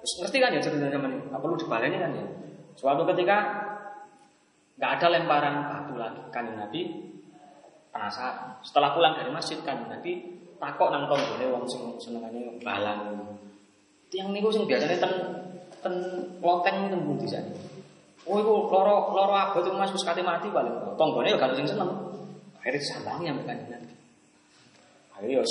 ngerti 0.00 0.38
kan 0.40 0.56
ya 0.56 0.60
ceritanya 0.62 0.98
ini? 1.04 1.18
Perlu 1.28 1.56
dibaleni 1.58 1.96
kan 2.00 2.10
ya. 2.16 2.26
Suatu 2.74 3.04
ketika 3.12 3.36
nggak 4.74 4.90
ada 4.98 5.06
lemparan 5.12 5.54
batu 5.70 5.94
lagi 6.00 6.22
kan 6.32 6.48
Nabi 6.56 6.80
penasaran. 7.92 8.58
Setelah 8.64 8.96
pulang 8.96 9.14
dari 9.14 9.30
masjid 9.30 9.60
kan 9.62 9.86
Nabi 9.86 10.42
takok 10.60 10.88
nang 10.90 11.04
tonggone 11.10 11.46
wong 11.50 11.64
sing 11.66 11.82
senengane 11.98 12.58
balang. 12.62 13.14
Tiang 14.08 14.30
niku 14.30 14.48
sing 14.50 14.64
biasanya 14.64 14.98
ten 14.98 15.12
ten 15.82 15.94
loteng 16.40 16.88
ten 16.90 17.00
pundi 17.02 17.26
jane. 17.26 17.52
Oh 18.24 18.40
iku 18.40 18.72
loro 18.72 19.12
loro 19.12 19.34
abot 19.36 19.66
Mas 19.76 19.92
wis 19.92 20.06
kate 20.06 20.24
mati 20.24 20.48
paling. 20.48 20.72
Tonggone 20.96 21.32
ya 21.32 21.36
gak 21.36 21.56
sing 21.58 21.68
seneng. 21.68 21.90
Akhirnya 22.60 22.80
sambangi 22.80 23.28
ambek 23.28 23.44
kanjeng 23.44 23.70
Nabi. 23.76 23.94
Akhirnya 25.12 25.44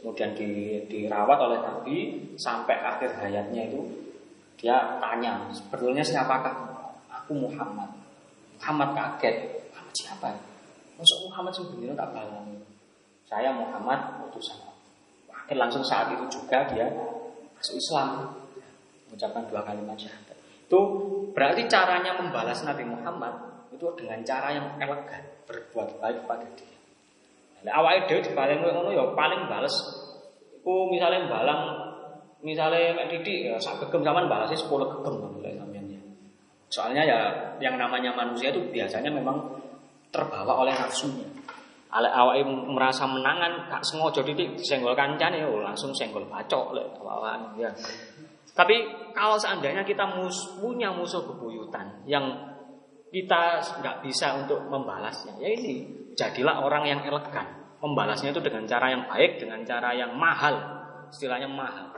kemudian 0.00 0.30
di, 0.32 0.48
dirawat 0.88 1.38
oleh 1.38 1.58
Nabi 1.60 1.96
sampai 2.40 2.76
akhir 2.78 3.20
hayatnya 3.20 3.68
itu 3.68 3.80
dia 4.56 5.00
tanya 5.00 5.48
sebetulnya 5.52 6.04
siapakah 6.04 6.52
aku 7.08 7.32
Muhammad 7.32 7.88
Muhammad 8.60 8.92
kaget 8.92 9.36
Muhammad 9.72 9.94
siapa 9.96 10.26
ya 10.36 10.40
Masuk 11.00 11.32
Muhammad 11.32 11.52
sebenarnya 11.56 11.96
tak 11.96 12.12
balang 12.12 12.44
saya 13.30 13.54
Muhammad 13.54 14.26
utusan 14.26 14.58
akhir 15.30 15.56
langsung 15.56 15.86
saat 15.86 16.10
itu 16.10 16.26
juga 16.26 16.66
dia 16.74 16.90
masuk 17.54 17.78
Islam 17.78 18.34
mengucapkan 19.06 19.46
dua 19.46 19.62
kalimat 19.62 19.94
syahadat 19.94 20.36
itu 20.66 20.80
berarti 21.30 21.70
caranya 21.70 22.18
membalas 22.18 22.66
Nabi 22.66 22.82
Muhammad 22.82 23.32
itu 23.70 23.86
dengan 23.94 24.18
cara 24.26 24.50
yang 24.50 24.66
elegan 24.82 25.22
berbuat 25.46 26.02
baik 26.02 26.26
pada 26.26 26.46
dia 26.58 26.80
Lah 27.60 27.84
awake 27.84 28.08
dhewe 28.08 28.20
dibaleng 28.24 28.64
ngono 28.64 28.90
ya 28.92 29.04
paling 29.12 29.44
bales. 29.48 29.74
Ku 30.64 30.88
misale 30.88 31.28
balang 31.28 31.92
misale 32.40 32.96
mek 32.96 33.12
titik 33.12 33.52
ya 33.52 33.56
sak 33.60 33.84
gegem 33.84 34.00
sampean 34.00 34.28
balase 34.32 34.56
10 34.56 34.64
gegem 34.64 35.14
lek 35.44 35.54
sampean 35.60 35.84
ya. 35.92 36.00
Soalnya 36.72 37.02
ya 37.04 37.18
yang 37.60 37.76
namanya 37.76 38.16
manusia 38.16 38.48
itu 38.48 38.64
biasanya 38.72 39.12
memang 39.12 39.60
terbawa 40.08 40.64
oleh 40.64 40.72
nafsunya. 40.72 41.28
Ale 41.90 42.06
awake 42.06 42.46
merasa 42.70 43.02
menangan 43.02 43.66
gak 43.66 43.82
sengaja 43.82 44.22
titik 44.22 44.54
senggol 44.62 44.94
kancane 44.94 45.42
oh 45.42 45.58
langsung 45.58 45.90
senggol 45.90 46.22
bacok 46.30 46.78
lek 46.78 46.86
awak 47.02 47.58
ya. 47.58 47.70
Tapi 48.54 48.76
kalau 49.10 49.34
seandainya 49.34 49.82
kita 49.82 50.06
mus 50.06 50.58
punya 50.58 50.94
musuh 50.94 51.26
bebuyutan 51.26 52.06
yang 52.06 52.50
kita 53.10 53.58
nggak 53.82 54.06
bisa 54.06 54.38
untuk 54.38 54.70
membalasnya, 54.70 55.34
ya 55.42 55.50
ini 55.50 55.82
jadilah 56.14 56.62
orang 56.62 56.86
yang 56.86 57.00
elegan. 57.02 57.58
Membalasnya 57.82 58.30
itu 58.30 58.38
dengan 58.44 58.68
cara 58.68 58.92
yang 58.92 59.08
baik, 59.08 59.40
dengan 59.40 59.64
cara 59.64 59.90
yang 59.96 60.14
mahal. 60.14 60.78
Istilahnya 61.10 61.48
mahal. 61.50 61.90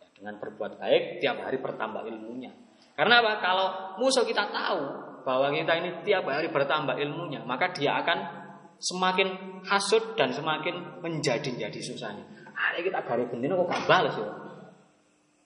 Ya, 0.00 0.08
dengan 0.16 0.40
berbuat 0.40 0.80
baik, 0.80 1.20
tiap 1.22 1.38
hari 1.44 1.60
bertambah 1.60 2.02
ilmunya. 2.08 2.50
Karena 2.96 3.20
apa? 3.20 3.38
Kalau 3.44 3.68
musuh 4.00 4.24
kita 4.24 4.48
tahu 4.48 4.80
bahwa 5.22 5.52
kita 5.52 5.76
ini 5.76 5.90
tiap 6.02 6.24
hari 6.24 6.48
bertambah 6.48 6.96
ilmunya, 6.96 7.44
maka 7.44 7.70
dia 7.76 8.00
akan 8.00 8.45
semakin 8.78 9.60
hasut 9.64 10.14
dan 10.14 10.32
semakin 10.32 11.00
menjadi-jadi 11.00 11.80
susahnya. 11.80 12.24
Akhirnya 12.56 12.82
kita 12.92 13.00
gari 13.04 13.24
bendino 13.28 13.60
kok 13.64 13.68
gak 13.72 13.84
balas 13.88 14.14
ya. 14.16 14.28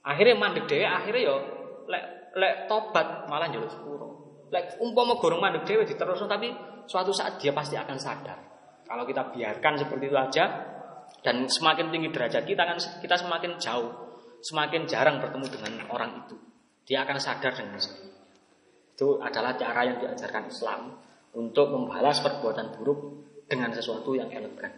Akhirnya 0.07 0.35
mandek 0.39 0.65
dhewe, 0.71 0.87
akhirnya 0.87 1.23
yo 1.27 1.37
lek 1.91 2.05
lek 2.35 2.55
tobat 2.71 3.27
malah 3.27 3.51
jalur 3.51 3.69
sepuro. 3.69 4.09
Lek 4.51 4.79
umpama 4.83 5.19
gorong 5.19 5.43
mandek 5.43 5.67
dhewe 5.67 5.83
diterusno 5.87 6.31
tapi 6.31 6.51
suatu 6.87 7.11
saat 7.15 7.39
dia 7.39 7.55
pasti 7.55 7.75
akan 7.79 7.99
sadar. 7.99 8.39
Kalau 8.87 9.07
kita 9.07 9.31
biarkan 9.31 9.79
seperti 9.79 10.11
itu 10.11 10.19
aja 10.19 10.45
dan 11.23 11.47
semakin 11.47 11.95
tinggi 11.95 12.11
derajat 12.11 12.43
kita 12.47 12.63
kan 12.67 12.79
kita 12.79 13.15
semakin 13.15 13.55
jauh, 13.61 13.91
semakin 14.43 14.87
jarang 14.91 15.23
bertemu 15.23 15.47
dengan 15.47 15.73
orang 15.95 16.27
itu. 16.27 16.37
Dia 16.89 17.07
akan 17.07 17.19
sadar 17.23 17.55
dengan 17.55 17.79
sendiri. 17.79 18.11
Itu 18.97 19.23
adalah 19.23 19.55
cara 19.55 19.87
yang 19.87 20.03
diajarkan 20.03 20.51
Islam 20.51 20.81
untuk 21.35 21.71
membalas 21.71 22.19
perbuatan 22.23 22.75
buruk 22.79 23.01
dengan 23.47 23.71
sesuatu 23.75 24.15
yang 24.15 24.31
elegan. 24.31 24.71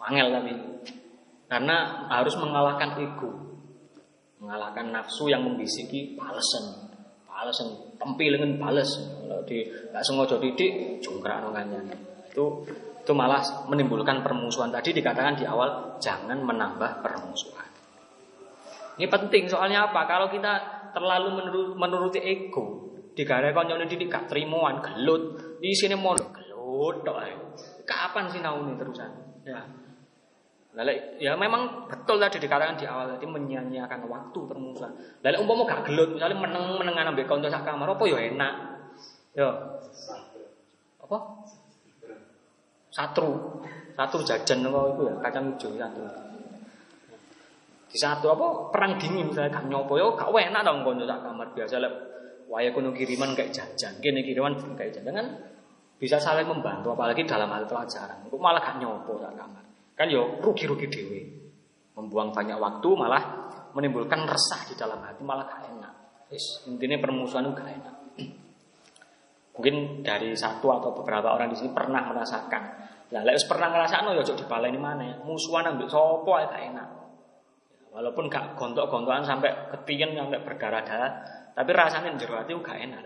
Angel 0.00 0.28
tapi. 0.32 0.52
Karena 1.50 2.06
harus 2.08 2.38
mengalahkan 2.38 2.96
ego, 3.02 3.30
mengalahkan 4.40 4.94
nafsu 4.94 5.28
yang 5.28 5.44
membisiki 5.44 6.14
balasan, 6.16 6.94
balasan 7.26 7.96
tempilengan 8.00 8.56
bales. 8.56 8.88
Kalau 8.96 9.42
di 9.44 9.66
nggak 9.66 10.04
sengaja 10.06 10.38
didik 10.38 11.02
jongkrak 11.02 11.42
nongkannya 11.42 12.08
itu 12.30 12.44
itu 13.02 13.12
malah 13.16 13.42
menimbulkan 13.66 14.22
permusuhan. 14.22 14.70
Tadi 14.70 14.94
dikatakan 14.94 15.34
di 15.34 15.44
awal 15.44 15.98
jangan 15.98 16.38
menambah 16.38 17.02
permusuhan. 17.02 17.66
Ini 19.00 19.10
penting 19.10 19.50
soalnya 19.50 19.90
apa? 19.90 20.06
Kalau 20.06 20.30
kita 20.30 20.52
terlalu 20.94 21.28
menurut, 21.42 21.68
menuruti 21.74 22.20
ego 22.22 22.94
di 23.16 23.26
gara 23.26 23.50
konyol 23.50 23.90
didik 23.90 24.06
gak 24.06 24.30
gelut 24.30 25.49
di 25.60 25.70
sini 25.76 25.94
mau 25.94 26.16
gelut 26.16 27.04
kapan 27.84 28.24
sih 28.32 28.40
nauni 28.40 28.74
terusan 28.80 29.12
ya 29.44 29.60
Lalu 30.70 31.18
ya 31.18 31.34
memang 31.34 31.90
betul 31.90 32.22
tadi 32.22 32.38
dikatakan 32.38 32.78
di 32.78 32.86
awal 32.86 33.10
tadi 33.10 33.26
menyia-nyiakan 33.26 34.06
waktu 34.06 34.38
permusuhan. 34.38 34.94
Lalu 35.18 35.36
umpama 35.42 35.66
gak 35.66 35.90
gelut 35.90 36.14
misalnya 36.14 36.38
meneng 36.38 36.78
menengan 36.78 37.10
ambek 37.10 37.26
kanca 37.26 37.50
sak 37.50 37.66
kamar 37.66 37.90
apa 37.90 38.04
ya 38.06 38.18
enak. 38.30 38.54
Ya. 39.34 39.50
Apa? 41.02 41.18
Satru. 42.94 43.58
Satu 43.98 44.22
jajan 44.22 44.62
apa 44.70 44.80
itu 44.94 45.02
ya 45.10 45.14
kacang 45.18 45.44
hijau 45.58 45.74
satu. 45.74 46.00
Di 47.90 47.98
satu 47.98 48.26
apa 48.30 48.46
perang 48.70 48.94
dingin 48.94 49.26
misalnya 49.34 49.50
gak 49.50 49.66
nyopo 49.66 49.98
ya 49.98 50.06
gak 50.14 50.30
enak 50.30 50.62
dong 50.62 50.86
kanca 50.86 51.04
sak 51.10 51.18
kamar 51.26 51.50
biasa 51.50 51.82
lek 51.82 51.94
waya 52.50 52.74
kono 52.74 52.90
kiriman 52.90 53.38
kayak 53.38 53.54
jajan. 53.54 54.02
Kene 54.02 54.26
kiriman 54.26 54.58
kayak 54.74 54.98
jajan 54.98 55.14
kan 55.14 55.26
bisa 55.96 56.18
saling 56.18 56.50
membantu 56.50 56.92
apalagi 56.92 57.22
dalam 57.22 57.46
hal 57.54 57.64
pelajaran. 57.70 58.26
Kok 58.26 58.40
malah 58.42 58.58
gak 58.58 58.82
nyopo 58.82 59.22
sak 59.22 59.32
kamar. 59.38 59.64
Kan 59.94 60.10
yo 60.10 60.42
rugi-rugi 60.42 60.90
dewi. 60.90 61.22
Membuang 61.94 62.34
banyak 62.34 62.58
waktu 62.58 62.88
malah 62.96 63.22
menimbulkan 63.76 64.26
resah 64.26 64.66
di 64.66 64.74
dalam 64.74 64.98
hati 65.04 65.22
malah 65.22 65.46
gak 65.46 65.62
enak. 65.70 65.92
Intinya 66.66 66.98
permusuhan 66.98 67.54
gak 67.54 67.68
enak. 67.70 67.94
Mungkin 69.54 70.02
dari 70.02 70.34
satu 70.34 70.72
atau 70.74 70.90
beberapa 70.96 71.30
orang 71.36 71.52
di 71.52 71.56
sini 71.60 71.70
pernah 71.70 72.02
merasakan. 72.08 72.62
Nah, 73.10 73.26
lek 73.26 73.42
pernah 73.44 73.68
ngerasakan 73.74 74.14
yo 74.16 74.22
di 74.24 74.46
balai 74.46 74.72
mana 74.72 75.02
ya? 75.04 75.16
Musuhan 75.20 75.68
ambil 75.68 75.86
sopo 75.86 76.38
ya 76.40 76.48
gak 76.48 76.64
enak. 76.74 76.88
Walaupun 77.90 78.30
gak 78.30 78.56
gontok-gontokan 78.56 79.26
sampai 79.26 79.50
ketian 79.74 80.14
sampai 80.14 80.40
berdarah-darah, 80.46 81.39
tapi 81.60 81.76
rasanya 81.76 82.16
jero 82.16 82.40
hati 82.40 82.56
gak 82.56 82.78
enak. 82.88 83.04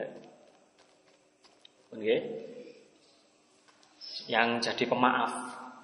Oke. 1.91 2.17
Yang 4.31 4.49
jadi 4.71 4.85
pemaaf 4.87 5.33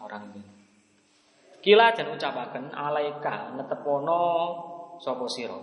orang 0.06 0.30
ini. 0.30 0.42
Kila 1.58 1.90
dan 1.90 2.14
ucapaken 2.14 2.70
alaika 2.70 3.58
netepono 3.58 4.22
sapa 5.02 5.26
sira 5.26 5.58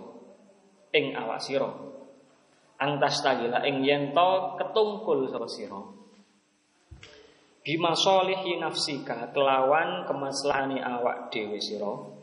ing 0.92 1.16
awak 1.16 1.40
sira. 1.40 1.72
Antas 2.76 3.24
tagila 3.24 3.64
ing 3.64 3.80
yen 3.88 4.12
ketungkul 4.60 5.32
sapa 5.32 5.48
sira. 5.48 5.80
Bima 7.64 7.96
solihi 7.96 8.60
nafsika 8.60 9.32
kelawan 9.32 10.04
kemaslahani 10.04 10.76
awak 10.84 11.32
dhewe 11.32 11.56
sira. 11.56 12.17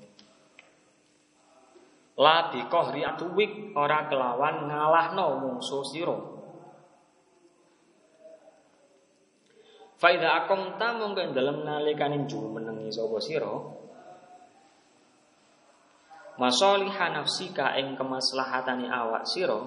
La 2.16 2.48
biqahri 2.48 3.04
atuwik 3.04 3.76
ora 3.76 4.08
kelawan 4.08 4.72
ngalahno 4.72 5.36
mungsuh 5.44 5.84
sira. 5.84 6.16
Faida 10.00 10.44
akong 10.44 10.80
ta 10.80 10.96
mongko 10.96 11.36
dalem 11.36 11.68
nalikane 11.68 12.24
jumenengi 12.24 12.88
sapa 12.88 13.20
sira. 13.20 13.52
Masalihan 16.40 17.20
nafsika 17.20 17.76
ing 17.80 18.00
kemaslahatane 18.00 18.88
awak 18.88 19.28
sira. 19.28 19.60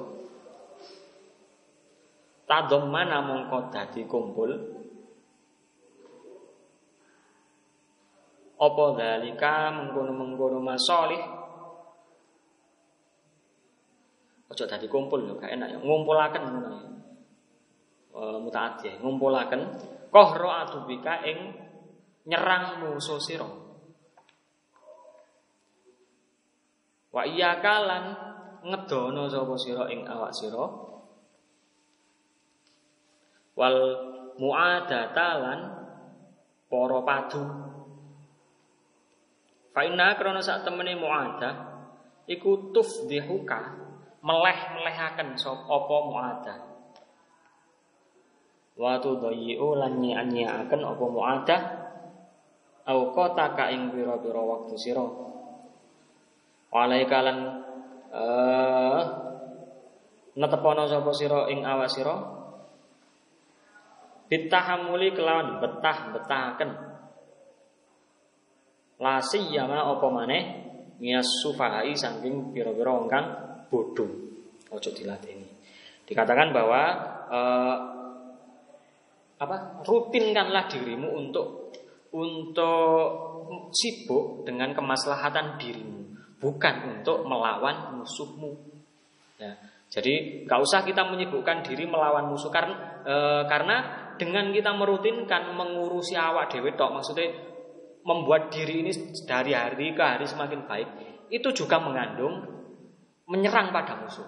Tadom 2.49 2.89
mana 2.89 3.21
mongko 3.21 3.69
dadi 3.69 4.09
kumpul 4.09 4.81
Apa 8.59 8.85
dalika 8.99 9.71
mengkono-mengkono 9.71 10.59
masalih 10.59 11.38
Ojo 14.49 14.65
tadi 14.65 14.89
kumpul 14.89 15.29
yo 15.29 15.37
gak 15.37 15.53
enak 15.53 15.77
ya. 15.77 15.79
Ngumpulaken 15.81 16.43
ngono 16.49 16.69
ya. 16.73 16.81
E, 18.17 18.21
mutaati 18.41 18.97
ngumpulaken 19.05 19.61
kohro 20.09 20.49
atubika 20.49 21.21
ing 21.29 21.53
nyerang 22.25 22.81
musuh 22.81 23.21
sira. 23.21 23.49
Wa 27.13 27.23
iya 27.29 27.61
kalan 27.61 28.17
ngedono 28.65 29.29
sapa 29.29 29.55
sira 29.61 29.85
ing 29.93 30.09
awak 30.09 30.33
sira. 30.33 30.65
Wal 33.53 33.77
muadatalan 34.41 35.61
para 36.73 36.99
padu. 37.05 37.43
Fa 39.77 39.81
inna 39.85 40.17
krana 40.17 40.41
sak 40.41 40.65
temene 40.65 40.97
muadah 40.97 41.55
tufdihuka 42.73 43.88
meleh-melehaken 44.29 45.33
sop 45.41 45.65
apa 45.65 45.97
muadah. 46.05 46.59
Wa 48.77 49.01
tudayyi'u 49.01 49.81
lan 49.81 50.05
nyi'anyi'aken 50.05 50.81
apa 50.85 51.05
muadah 51.09 51.63
au 52.89 53.13
ka 53.17 53.65
ing 53.73 53.89
pira-pira 53.89 54.41
wektu 54.45 54.77
sira. 54.77 55.07
Walai 56.69 57.09
kalan 57.09 57.39
eh 58.13 59.03
netepono 60.37 60.85
sapa 60.85 61.11
sira 61.17 61.49
ing 61.49 61.65
awak 61.65 61.89
sira 61.89 62.17
bitahamuli 64.29 65.17
kelawan 65.17 65.59
betah-betahaken 65.59 66.71
la 69.01 69.19
siyama 69.25 69.89
apa 69.89 70.07
maneh 70.13 70.43
mias 71.01 71.27
sufahai 71.43 71.97
saking 71.97 72.53
pira-pira 72.53 72.93
wong 72.93 73.09
kang 73.09 73.48
bodoh. 73.69 74.11
Ojo 74.69 74.91
dilateni. 74.93 75.49
Dikatakan 76.05 76.53
bahwa 76.53 76.83
eh, 77.29 77.77
apa? 79.39 79.57
Rutinkanlah 79.87 80.67
dirimu 80.67 81.09
untuk 81.15 81.73
untuk 82.13 83.09
sibuk 83.73 84.45
dengan 84.45 84.73
kemaslahatan 84.73 85.61
dirimu, 85.61 86.17
bukan 86.41 86.99
untuk 86.99 87.25
melawan 87.25 88.01
musuhmu. 88.01 88.53
Ya. 89.39 89.55
Jadi 89.89 90.45
nggak 90.45 90.61
usah 90.61 90.85
kita 90.85 91.09
menyibukkan 91.09 91.65
diri 91.65 91.89
melawan 91.89 92.29
musuh 92.29 92.53
karena 92.53 93.01
e, 93.09 93.15
karena 93.49 93.77
dengan 94.21 94.53
kita 94.53 94.77
merutinkan 94.77 95.57
mengurusi 95.57 96.13
awak 96.13 96.53
dewi 96.53 96.77
tok 96.77 96.93
maksudnya 96.93 97.33
membuat 98.05 98.53
diri 98.53 98.85
ini 98.85 98.93
dari 99.25 99.57
hari 99.57 99.97
ke 99.97 100.03
hari 100.05 100.29
semakin 100.29 100.69
baik 100.69 100.89
itu 101.33 101.49
juga 101.57 101.81
mengandung 101.81 102.58
menyerang 103.29 103.71
pada 103.71 104.01
musuh. 104.01 104.25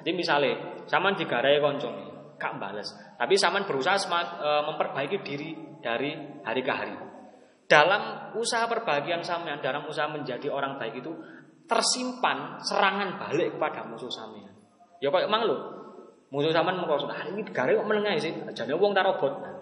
Jadi 0.00 0.10
misalnya, 0.16 0.84
saman 0.88 1.16
digarai 1.16 1.60
koncong, 1.60 1.94
gak 2.40 2.56
bales. 2.60 2.88
Tapi 3.16 3.34
saman 3.36 3.64
berusaha 3.68 3.96
semak, 3.96 4.40
e, 4.40 4.48
memperbaiki 4.72 5.16
diri 5.24 5.50
dari 5.80 6.16
hari 6.44 6.60
ke 6.64 6.72
hari. 6.72 6.94
Dalam 7.66 8.32
usaha 8.36 8.64
perbagian 8.68 9.20
sampean, 9.24 9.60
dalam 9.60 9.84
usaha 9.88 10.08
menjadi 10.08 10.48
orang 10.48 10.80
baik 10.80 11.00
itu 11.00 11.12
tersimpan 11.66 12.62
serangan 12.62 13.18
balik 13.20 13.56
kepada 13.56 13.84
musuh 13.88 14.12
sampean. 14.12 14.52
Ya 15.00 15.12
kok 15.12 15.24
emang 15.24 15.44
lo, 15.44 15.56
musuh 16.32 16.52
sampean 16.52 16.80
mau 16.80 16.88
hari 16.88 17.36
ini 17.36 17.42
digarai 17.44 17.76
kok 17.76 17.88
menengah 17.88 18.16
sih, 18.20 18.32
jadi 18.52 18.72
wong 18.76 18.92
tarobot. 18.96 19.32
Nah, 19.42 19.54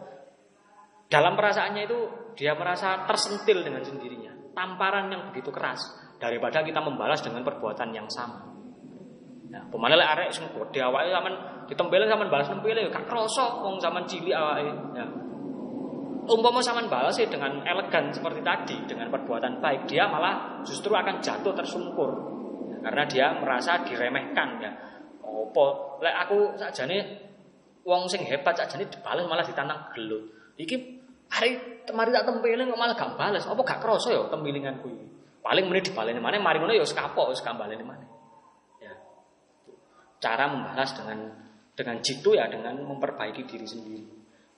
dalam 1.09 1.35
perasaannya 1.39 1.83
itu 1.87 1.99
dia 2.35 2.59
merasa 2.59 3.07
tersentil 3.07 3.63
dengan 3.63 3.81
sendirinya, 3.87 4.53
tamparan 4.53 5.09
yang 5.09 5.31
begitu 5.31 5.49
keras 5.55 6.04
daripada 6.19 6.63
kita 6.63 6.81
membalas 6.81 7.21
dengan 7.21 7.43
perbuatan 7.43 7.91
yang 7.95 8.09
sama. 8.09 8.55
Nah, 9.55 9.63
pemane 9.71 9.95
lek 9.95 10.11
arek 10.19 10.29
sing 10.35 10.51
gede 10.51 10.83
awake 10.83 11.15
sampean 11.15 11.37
ditempelin 11.71 12.11
sampean 12.11 12.27
balas 12.27 12.51
nempel 12.51 12.75
ya 12.75 12.91
gak 12.91 13.07
krasa 13.07 13.63
wong 13.63 13.79
sampean 13.79 14.03
cilik 14.03 14.35
awake. 14.35 14.75
Ya. 14.99 15.07
Umpama 16.27 16.59
sampean 16.59 16.91
balas 16.91 17.15
ya 17.15 17.31
dengan 17.31 17.63
elegan 17.63 18.11
seperti 18.11 18.43
tadi 18.43 18.77
dengan 18.91 19.15
perbuatan 19.15 19.63
baik, 19.63 19.87
dia 19.87 20.11
malah 20.11 20.59
justru 20.67 20.91
akan 20.91 21.23
jatuh 21.23 21.55
tersungkur. 21.55 22.11
Ya, 22.67 22.77
karena 22.83 23.03
dia 23.07 23.27
merasa 23.39 23.79
diremehkan 23.87 24.59
ya. 24.59 24.75
Opo, 25.23 25.99
lek 26.03 26.15
aku 26.27 26.59
sakjane 26.59 27.23
wong 27.87 28.11
sing 28.11 28.27
hebat 28.27 28.59
sakjane 28.59 28.91
dibalas 28.91 29.23
malah 29.31 29.47
ditantang 29.47 29.87
gelut. 29.95 30.35
Iki 30.59 30.77
hari 31.31 31.83
temari 31.87 32.11
tak 32.11 32.27
tempelin 32.27 32.67
kok 32.75 32.81
malah 32.81 32.97
gak 32.99 33.15
balas. 33.15 33.47
Apa 33.47 33.63
gak 33.63 33.79
krasa 33.79 34.11
ya 34.11 34.27
tempilinganku 34.27 34.91
iki? 34.91 35.07
Paling 35.45 35.69
menit 35.69 35.93
dibaleni 35.93 36.25
mana, 36.25 36.41
mari 36.41 36.57
ngono 36.57 36.73
ya 36.73 36.81
wis 36.81 36.97
kapok 36.97 37.29
wis. 37.29 37.45
Ya. 37.45 38.97
Cara 40.17 40.49
membalas 40.49 40.97
dengan 40.97 41.29
dengan 41.77 42.01
jitu 42.01 42.33
ya 42.33 42.49
dengan 42.49 42.81
memperbaiki 42.81 43.45
diri 43.45 43.69
sendiri. 43.69 44.05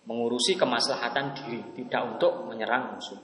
Mengurusi 0.07 0.55
kemaslahatan 0.55 1.35
diri, 1.35 1.75
tidak 1.75 2.07
untuk 2.07 2.47
menyerang 2.47 2.95
musuh. 2.95 3.19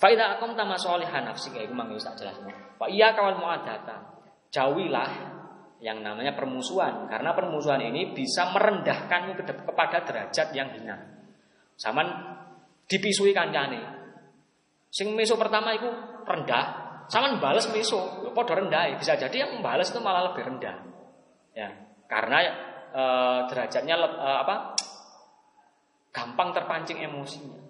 Faida 0.00 0.40
akom 0.40 0.56
tama 0.56 0.80
solihan 0.80 1.28
nafsi 1.28 1.52
kayak 1.52 1.68
gue 1.68 1.76
manggil 1.76 2.00
tak 2.00 2.16
jelas. 2.20 2.36
Pak 2.80 2.88
iya 2.88 3.12
kawal 3.12 3.36
muadata. 3.36 4.16
Jauhilah 4.48 5.36
yang 5.84 6.00
namanya 6.00 6.32
permusuhan 6.32 7.04
karena 7.08 7.36
permusuhan 7.36 7.84
ini 7.84 8.16
bisa 8.16 8.48
merendahkanmu 8.52 9.36
kepada 9.36 10.00
derajat 10.04 10.48
yang 10.56 10.72
hina. 10.72 10.96
Saman 11.76 12.08
dipisui 12.88 13.36
kancane. 13.36 13.84
Sing 14.88 15.12
meso 15.12 15.36
pertama 15.36 15.76
itu 15.76 15.88
rendah, 16.24 16.85
sama 17.06 17.38
balas 17.38 17.70
miso, 17.70 18.30
padha 18.34 18.58
rendah. 18.58 18.98
Bisa 18.98 19.14
jadi 19.14 19.46
yang 19.46 19.58
membalas 19.58 19.90
itu 19.90 20.00
malah 20.02 20.32
lebih 20.32 20.42
rendah. 20.42 20.76
Ya, 21.56 21.70
karena 22.10 22.38
e, 22.92 23.02
derajatnya 23.48 23.94
e, 23.96 24.30
apa? 24.44 24.56
gampang 26.16 26.48
terpancing 26.56 26.96
emosinya. 27.04 27.60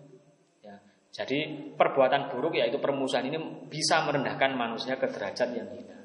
Ya. 0.62 0.78
Jadi 1.10 1.74
perbuatan 1.74 2.30
buruk 2.30 2.54
yaitu 2.54 2.78
permusuhan 2.78 3.26
ini 3.26 3.66
bisa 3.66 4.06
merendahkan 4.06 4.54
manusia 4.54 4.94
ke 4.94 5.10
derajat 5.10 5.50
yang 5.50 5.66
hina. 5.74 5.98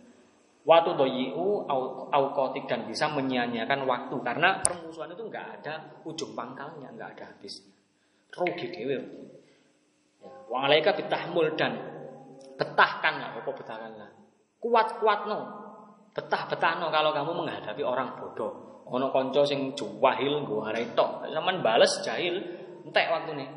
Waktu 0.66 0.98
doyiu 0.98 1.70
aukotik 2.10 2.66
dan 2.66 2.90
bisa 2.90 3.14
menyia-nyiakan 3.14 3.86
waktu 3.86 4.16
karena 4.26 4.58
permusuhan 4.66 5.14
itu 5.14 5.22
nggak 5.30 5.46
ada 5.62 6.02
ujung 6.02 6.34
pangkalnya, 6.34 6.90
nggak 6.98 7.10
ada 7.18 7.24
habis. 7.30 7.62
Rugi 8.34 8.68
dewi. 8.74 8.98
Ya. 8.98 9.02
Wang 10.50 10.66
alaika 10.66 10.98
bitahmul 10.98 11.54
dan 11.54 11.91
Betahkan 12.62 13.14
lah, 13.18 13.34
apa 13.34 13.50
betahkan 13.50 13.92
lah. 13.98 14.10
Kuat-kuat 14.62 15.26
no. 15.26 15.40
Betah-betah 16.14 16.78
no 16.78 16.94
kalau 16.94 17.10
kamu 17.10 17.42
menghadapi 17.42 17.82
orang 17.82 18.22
bodoh. 18.22 18.86
Ono 18.86 19.10
konco 19.10 19.42
sing 19.42 19.74
juwahil 19.74 20.46
gue 20.46 20.62
harai 20.62 20.94
tok. 20.94 21.26
Zaman 21.26 21.66
bales 21.66 21.90
jahil, 22.06 22.38
entek 22.86 23.10
waktu 23.10 23.34
nih. 23.34 23.50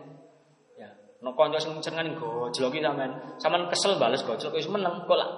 Ya, 0.80 0.88
ono 1.20 1.36
konco 1.36 1.60
sing 1.60 1.76
cengen 1.84 2.16
gojloki 2.16 2.80
sampean. 2.80 3.36
Sampean 3.36 3.68
kesel 3.68 4.00
bales 4.00 4.24
gojlok 4.24 4.56
wis 4.56 4.72
meneng 4.72 5.04
kok 5.04 5.18
lah. 5.20 5.28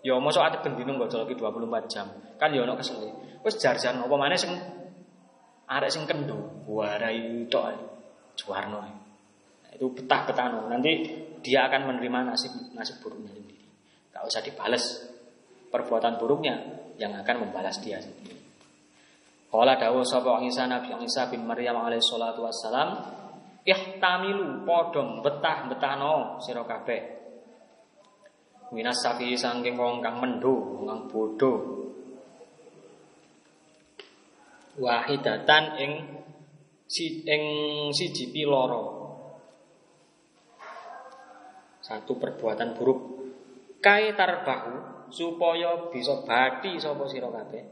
Ya 0.00 0.16
mosok 0.16 0.48
ate 0.48 0.64
bendino 0.64 0.96
gojloki 0.96 1.36
24 1.36 1.92
jam. 1.92 2.08
Kan 2.40 2.56
ya 2.56 2.64
ono 2.64 2.72
kesel. 2.80 3.04
Wis 3.44 3.60
jar-jar 3.60 3.92
apa 3.92 4.14
maneh 4.16 4.40
sing 4.40 4.56
arek 5.68 5.92
sing 5.92 6.08
kendo 6.08 6.64
warai 6.64 7.44
tok 7.52 7.76
juwarno. 8.40 9.03
Itu 9.74 9.90
betah-betah 9.90 10.70
Nanti 10.70 10.92
dia 11.44 11.68
akan 11.68 11.92
menerima 11.92 12.32
nasib 12.32 12.52
nasib 12.72 13.02
buruknya 13.04 13.34
sendiri. 13.34 13.62
Gak 14.14 14.24
usah 14.24 14.40
dibales 14.40 14.84
perbuatan 15.68 16.16
buruknya 16.16 16.54
yang 16.96 17.12
akan 17.18 17.46
membalas 17.46 17.82
dia 17.82 17.98
sendiri. 17.98 18.38
Qala 19.50 19.78
dawu 19.78 20.02
sapa 20.02 20.42
Isa 20.42 20.66
Nabi 20.66 20.94
Isa 21.02 21.30
bin 21.30 21.46
Maryam 21.46 21.78
alaihi 21.78 22.02
salatu 22.02 22.42
wassalam, 22.42 23.06
ihtamilu 23.62 24.66
padha 24.66 25.02
betah-betahno 25.22 26.42
sira 26.42 26.66
kabeh. 26.66 27.22
Minas 28.74 28.98
safi 28.98 29.38
sangking 29.38 29.78
wong 29.78 30.02
kang 30.02 30.18
mendho, 30.18 30.82
kang 30.82 31.06
bodho. 31.06 31.52
Wahidatan 34.74 35.64
ing 35.78 35.90
si 36.90 37.22
ing 37.22 37.42
siji 37.94 38.42
loro 38.42 38.93
satu 41.84 42.16
perbuatan 42.16 42.72
buruk 42.72 43.00
kai 43.84 44.16
tarbahu 44.16 45.06
supaya 45.12 45.92
bisa 45.92 46.24
bati 46.24 46.80
sapa 46.80 47.04
sira 47.04 47.28
kabeh 47.28 47.62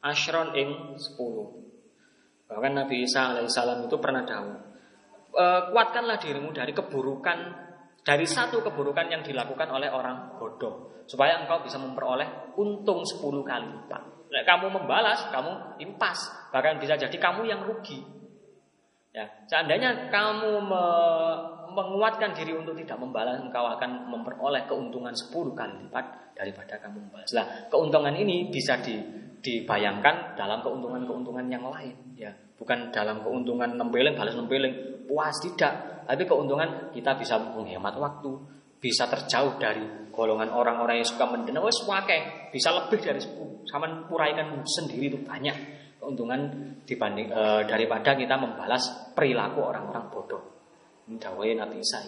asyron 0.00 0.56
ing 0.56 0.96
10 0.96 2.48
bahkan 2.48 2.72
Nabi 2.72 3.04
Isa 3.04 3.36
alaihissalam 3.36 3.84
itu 3.84 4.00
pernah 4.00 4.24
dawuh 4.24 4.56
e, 5.36 5.44
kuatkanlah 5.68 6.16
dirimu 6.16 6.56
dari 6.56 6.72
keburukan 6.72 7.38
dari 8.00 8.24
satu 8.24 8.64
keburukan 8.64 9.12
yang 9.12 9.20
dilakukan 9.20 9.68
oleh 9.68 9.92
orang 9.92 10.40
bodoh 10.40 11.04
supaya 11.04 11.44
engkau 11.44 11.60
bisa 11.60 11.76
memperoleh 11.76 12.56
untung 12.58 13.06
10 13.06 13.22
kali 13.46 13.66
lipat. 13.66 14.02
Nah, 14.26 14.42
kamu 14.42 14.74
membalas, 14.74 15.30
kamu 15.30 15.78
impas, 15.78 16.50
bahkan 16.50 16.82
bisa 16.82 16.98
jadi 16.98 17.14
kamu 17.14 17.46
yang 17.46 17.62
rugi. 17.62 18.02
Ya, 19.14 19.24
seandainya 19.46 20.10
kamu 20.10 20.66
me 20.66 20.84
menguatkan 21.76 22.32
diri 22.32 22.56
untuk 22.56 22.72
tidak 22.80 22.96
membalas, 22.96 23.36
engkau 23.36 23.68
akan 23.68 24.08
memperoleh 24.08 24.64
keuntungan 24.64 25.12
10 25.12 25.52
kali 25.52 25.74
lipat 25.84 26.32
daripada 26.32 26.80
kamu 26.80 27.04
membalas. 27.04 27.30
Nah, 27.36 27.68
keuntungan 27.68 28.16
ini 28.16 28.48
bisa 28.48 28.80
di, 28.80 28.96
dibayangkan 29.44 30.32
dalam 30.32 30.64
keuntungan-keuntungan 30.64 31.46
yang 31.52 31.68
lain, 31.68 32.16
ya, 32.16 32.32
bukan 32.56 32.88
dalam 32.88 33.20
keuntungan 33.20 33.76
nempeleng 33.76 34.16
balas 34.16 34.32
nempeleng 34.32 35.04
puas 35.04 35.36
tidak, 35.44 36.04
tapi 36.08 36.24
keuntungan 36.24 36.90
kita 36.96 37.14
bisa 37.20 37.36
menghemat 37.36 37.94
waktu, 38.00 38.32
bisa 38.80 39.04
terjauh 39.04 39.60
dari 39.60 40.08
golongan 40.08 40.48
orang-orang 40.48 41.04
yang 41.04 41.08
suka 41.08 41.28
wes 41.60 41.78
wakai 41.84 42.48
bisa 42.48 42.72
lebih 42.72 43.04
dari 43.04 43.20
sepuluh. 43.20 43.60
Sama 43.68 44.08
puraikan 44.08 44.64
sendiri 44.64 45.12
itu 45.12 45.20
banyak 45.20 45.56
keuntungan 46.00 46.40
dibanding 46.86 47.28
e, 47.28 47.42
daripada 47.66 48.14
kita 48.14 48.38
membalas 48.38 49.12
perilaku 49.12 49.60
orang-orang 49.60 50.06
bodoh 50.08 50.55
dawai 51.06 51.54
Nabi 51.54 51.78
Isa 51.78 52.02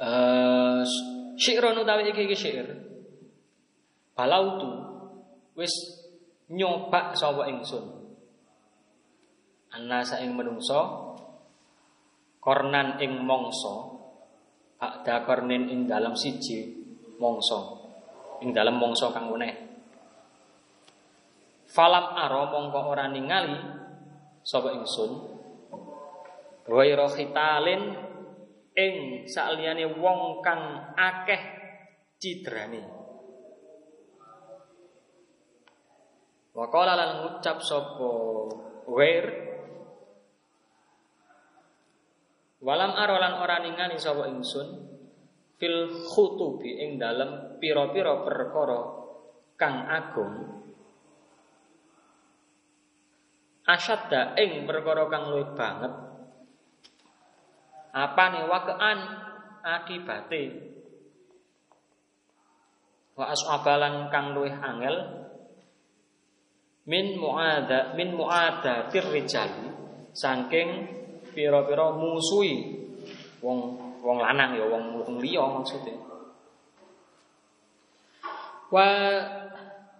Uh, 0.00 0.80
syi'ron 1.36 1.76
utawi 1.76 2.08
iki 2.08 2.24
iki 2.24 2.32
syair. 2.32 2.72
Balautu 4.16 4.80
wis 5.52 5.68
nyoba 6.48 7.12
sapa 7.12 7.44
ingsun. 7.52 7.84
Ana 9.76 10.00
saing 10.00 10.32
menungso 10.32 11.12
kornan 12.40 12.96
ing 13.04 13.12
mongso 13.28 14.00
ada 14.80 15.20
kornin 15.28 15.68
ing 15.68 15.84
dalam 15.84 16.16
siji 16.16 16.72
mongso 17.20 17.76
ing 18.40 18.56
dalam 18.56 18.80
mongso 18.80 19.12
kang 19.12 19.28
meneh 19.28 19.52
falam 21.68 22.16
aro 22.16 22.48
mongko 22.48 22.80
ora 22.88 23.06
ningali 23.12 23.60
sapa 24.40 24.72
ingsun 24.72 25.39
ghairu 26.68 27.06
khitalin 27.08 27.82
ing 28.76 28.94
saliyane 29.28 29.84
wong 29.98 30.44
kang 30.44 30.94
akeh 30.96 31.42
cidrane. 32.20 32.82
Wakala 36.50 36.92
lan 36.98 37.10
ngucap 37.24 37.62
sapa? 37.62 38.12
Ghair. 38.90 39.26
Walam 42.60 42.92
arolan 42.92 43.40
ora 43.40 43.56
ningali 43.64 43.96
sapa 43.96 44.28
ingsun 44.28 44.68
fil 45.56 46.04
khutubi 46.12 46.84
ing 46.84 47.00
dalem 47.00 47.56
pira-pira 47.56 48.20
perkara 48.20 48.80
kang 49.56 49.88
agung. 49.88 50.34
Asyadda 53.64 54.34
ing 54.36 54.66
perkara 54.66 55.06
kang 55.08 55.30
luwih 55.30 55.54
banget 55.54 56.09
apane 57.90 58.46
wakean 58.46 58.98
akibate 59.60 60.42
wa 63.18 63.28
as'abalan 63.28 64.08
kang 64.08 64.32
luwih 64.32 64.54
angel. 64.54 64.96
Min 66.88 67.20
muada 67.20 67.92
min 67.94 68.16
muada 68.16 68.88
rijali 68.88 69.68
saking 70.16 70.68
pira-pira 71.36 71.92
musuhi. 71.92 72.80
Wong 73.44 73.58
wong 74.00 74.18
lanang 74.18 74.56
ya 74.56 74.64
wong 74.64 74.96
wong 74.96 75.20
liya 75.20 75.44
maksudnya. 75.44 75.94
Wa 78.72 78.88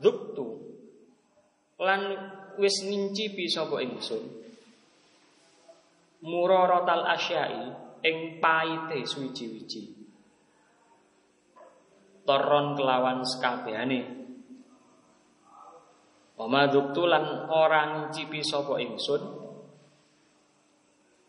dzuktu. 0.01 0.47
Lan 1.81 2.01
wis 2.57 2.85
ngincipi 2.85 3.49
sapa 3.49 3.81
ingsun 3.81 4.40
muraratal 6.25 7.05
asyai 7.09 7.73
ing 8.05 8.41
paite 8.41 9.05
suwiji-wiji. 9.05 10.01
Toron 12.25 12.77
kelawan 12.79 13.25
sekabehane 13.25 14.21
Wa 16.41 16.49
madzuktu 16.49 17.05
lan 17.05 17.53
ora 17.53 17.81
ngincipi 17.93 18.41
sapa 18.41 18.81
ingsun. 18.81 19.21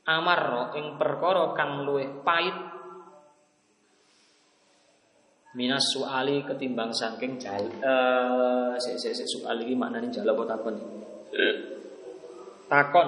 Amarro 0.07 0.71
ing 0.79 0.95
perkara 0.95 1.51
kang 1.51 1.83
luwih 1.83 2.23
pait 2.23 2.55
minas 5.51 5.83
suali 5.91 6.47
ketimbang 6.47 6.95
saking 6.95 7.35
jal 7.35 7.59
eh 7.59 8.71
sik 8.79 8.95
sik 8.95 9.13
sik 9.19 9.27
soal 9.27 9.59
iki 9.59 9.75
maknane 9.75 10.07
jalo 10.07 10.31
apa 10.31 10.55
takon? 10.55 10.75
Takon 12.71 13.07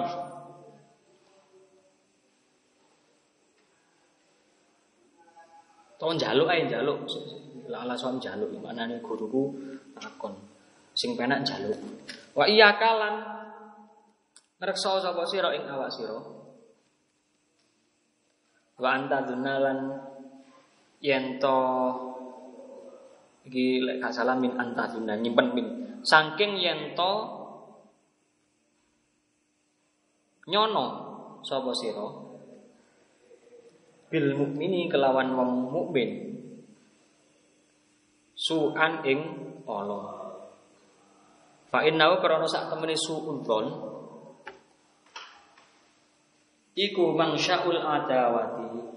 Tolong 6.04 6.20
jaluk 6.20 6.52
ae 6.52 6.68
jaluk. 6.68 7.08
Lala 7.72 7.96
soal 7.96 8.20
jaluk 8.20 8.52
maknane 8.60 9.00
guruku 9.00 9.56
takon. 9.96 10.36
Sing 10.92 11.16
penak 11.16 11.48
jaluk. 11.48 11.80
Wa 12.36 12.44
iya 12.44 12.76
kalan 12.76 13.24
ngreksa 14.60 15.00
sapa 15.00 15.24
sira 15.24 15.48
ing 15.56 15.64
awak 15.64 15.88
sira 15.88 16.20
wa 18.80 18.88
anta 18.90 19.24
dunalan 19.28 19.96
yen 21.00 21.36
to 21.36 21.58
iki 23.44 23.84
lek 23.84 24.00
gak 24.00 24.40
min 24.40 24.56
anta 24.56 24.88
dunan 24.88 25.20
nyimpen 25.20 25.52
min 25.52 25.66
saking 26.00 26.56
yen 26.56 26.96
to 26.96 27.12
nyono 30.48 30.86
sapa 31.44 31.72
sira 31.76 32.23
bil 34.14 34.30
mukmini 34.38 34.86
kelawan 34.86 35.34
wong 35.34 35.74
mukmin. 35.74 36.38
Su'an 38.38 39.02
ing 39.02 39.18
ala 39.66 40.22
fa 41.66 41.82
innahu 41.82 42.22
krana 42.22 42.46
sak 42.46 42.70
temene 42.70 42.94
su'udzon 42.94 43.66
iku 46.78 47.10
mangsyaul 47.18 47.82
adawati. 47.82 48.94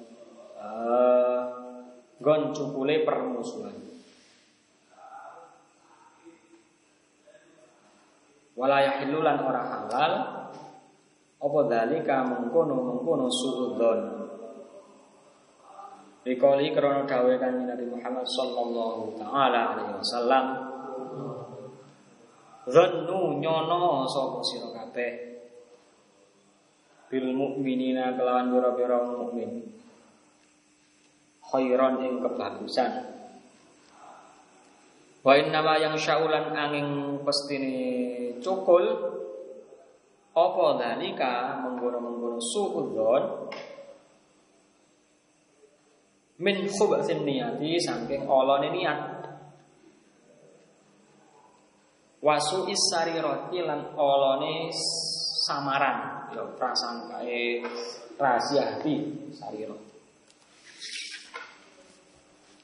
Uh, 0.54 1.42
gon 2.22 2.54
cukule 2.54 3.02
permusuhan. 3.02 3.74
Wala 8.54 8.86
yahillulan 8.86 9.38
ora 9.42 9.62
halal. 9.66 10.14
Apa 11.38 11.60
dalika 11.70 12.26
mengkono 12.26 12.82
mengkono 12.82 13.30
suudzon 13.30 14.17
Dikoli 16.28 16.76
krono 16.76 17.08
dawe 17.08 17.34
kan 17.40 17.56
Nabi 17.64 17.88
Muhammad 17.88 18.28
sallallahu 18.28 19.16
taala 19.16 19.80
alaihi 19.80 19.96
wasallam. 19.96 20.46
Zannu 22.68 23.40
nyono 23.40 24.04
sapa 24.12 24.44
sira 24.44 24.76
kabeh? 24.76 25.12
Bil 27.08 27.32
mukminina 27.32 28.12
kelawan 28.20 28.52
pira-pira 28.52 29.08
mukmin. 29.08 29.72
Khairan 31.48 32.04
ing 32.04 32.20
kebagusan. 32.20 32.92
Wa 35.24 35.32
innama 35.40 35.80
yang 35.80 35.96
syaulan 35.96 36.52
angin 36.52 37.24
pestine 37.24 38.36
cukul. 38.44 39.16
Apa 40.36 40.66
dalika 40.76 41.64
menggono-menggono 41.64 42.38
suudzon 42.38 43.48
min 46.38 46.70
khubatsin 46.70 47.26
niyati 47.26 47.82
saking 47.82 48.30
olone 48.30 48.70
niat 48.70 49.00
wasu 52.22 52.70
isariroti 52.70 53.66
lan 53.66 53.94
olone 53.98 54.70
samaran 55.48 56.30
ya 56.34 56.44
prasangkae 56.54 57.64
rahasia 58.20 58.78
hati 58.78 58.96
sariro. 59.34 59.78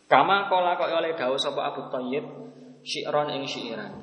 Kama 0.10 0.46
kala 0.46 0.78
kok 0.78 0.94
oleh 0.94 1.18
dawuh 1.18 1.40
sapa 1.42 1.74
Abu 1.74 1.90
Thayyib 1.90 2.26
syi'ron 2.86 3.34
ing 3.34 3.50
syi'iran. 3.50 3.94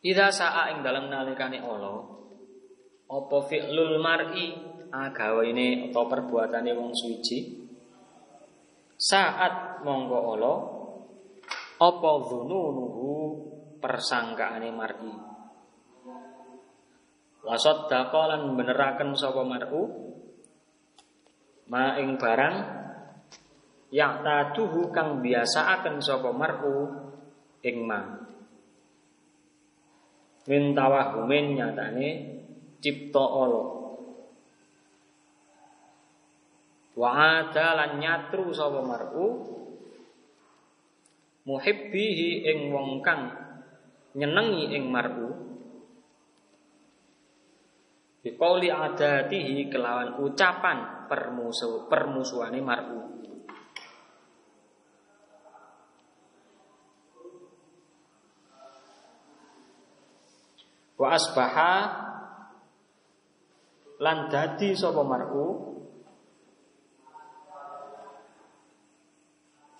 Idza 0.00 0.32
sa'a 0.32 0.72
ing 0.74 0.80
dalem 0.80 1.12
nalikane 1.12 1.60
Allah 1.60 2.00
apa 3.10 3.38
fi'lul 3.46 4.00
mar'i 4.00 4.56
agawene 4.90 5.90
atau 5.90 6.08
perbuatane 6.08 6.72
wong 6.74 6.90
suci 6.96 7.59
saat 9.00 9.80
monggo 9.80 10.36
Allah 10.36 10.58
apa 11.80 12.10
dzununuhu 12.28 13.08
persangkaane 13.80 14.68
mar'i 14.68 15.30
wasad 17.40 17.88
lan 17.88 18.52
beneraken 18.52 19.16
sapa 19.16 19.40
mar'u? 19.40 20.12
Ma 21.70 21.96
ing 22.02 22.18
barang 22.18 22.56
yang 23.94 24.22
taduhu 24.26 24.90
kang 24.92 25.24
biasaaken 25.24 26.02
sapa 26.02 26.30
mar'u 26.34 26.90
ing 27.64 27.76
ma. 27.88 28.00
Min 30.50 30.74
tawahumin 30.76 31.56
nyatane 31.56 32.08
cipta 32.82 33.22
Allah 33.22 33.79
wa 37.00 37.40
ada 37.40 37.72
lan 37.80 37.96
nyatru 37.96 38.52
sapa 38.52 38.84
mar'u? 38.84 39.56
Muhibbihi 41.48 42.44
ing 42.44 42.68
wong 42.68 43.00
kang 43.00 43.32
nyenengi 44.12 44.76
ing 44.76 44.92
mar'u. 44.92 45.48
Bikauli 48.20 48.68
adatihi 48.68 49.72
kelawan 49.72 50.20
ucapan 50.20 51.08
permusuh 51.08 51.88
permusuhane 51.88 52.60
mar'u. 52.60 53.00
Wa 61.00 61.16
asbaha 61.16 61.72
lan 64.04 64.28
dadi 64.28 64.76
sapa 64.76 65.00
mar'u 65.00 65.69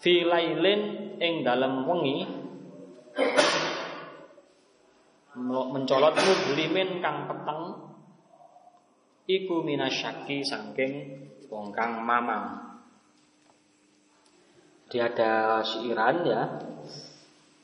fi 0.00 0.24
lailin 0.24 0.80
ing 1.20 1.44
dalem 1.44 1.84
wengi 1.84 2.18
mencolot 5.36 6.14
mublimin 6.16 6.98
kang 7.04 7.28
peteng 7.28 7.62
iku 9.30 9.62
minasyaki 9.62 10.42
saking 10.42 11.22
wong 11.46 11.70
kang 11.70 12.02
mamang. 12.02 12.66
Dia 14.90 15.06
ada 15.06 15.62
siiran 15.62 16.26
ya. 16.26 16.42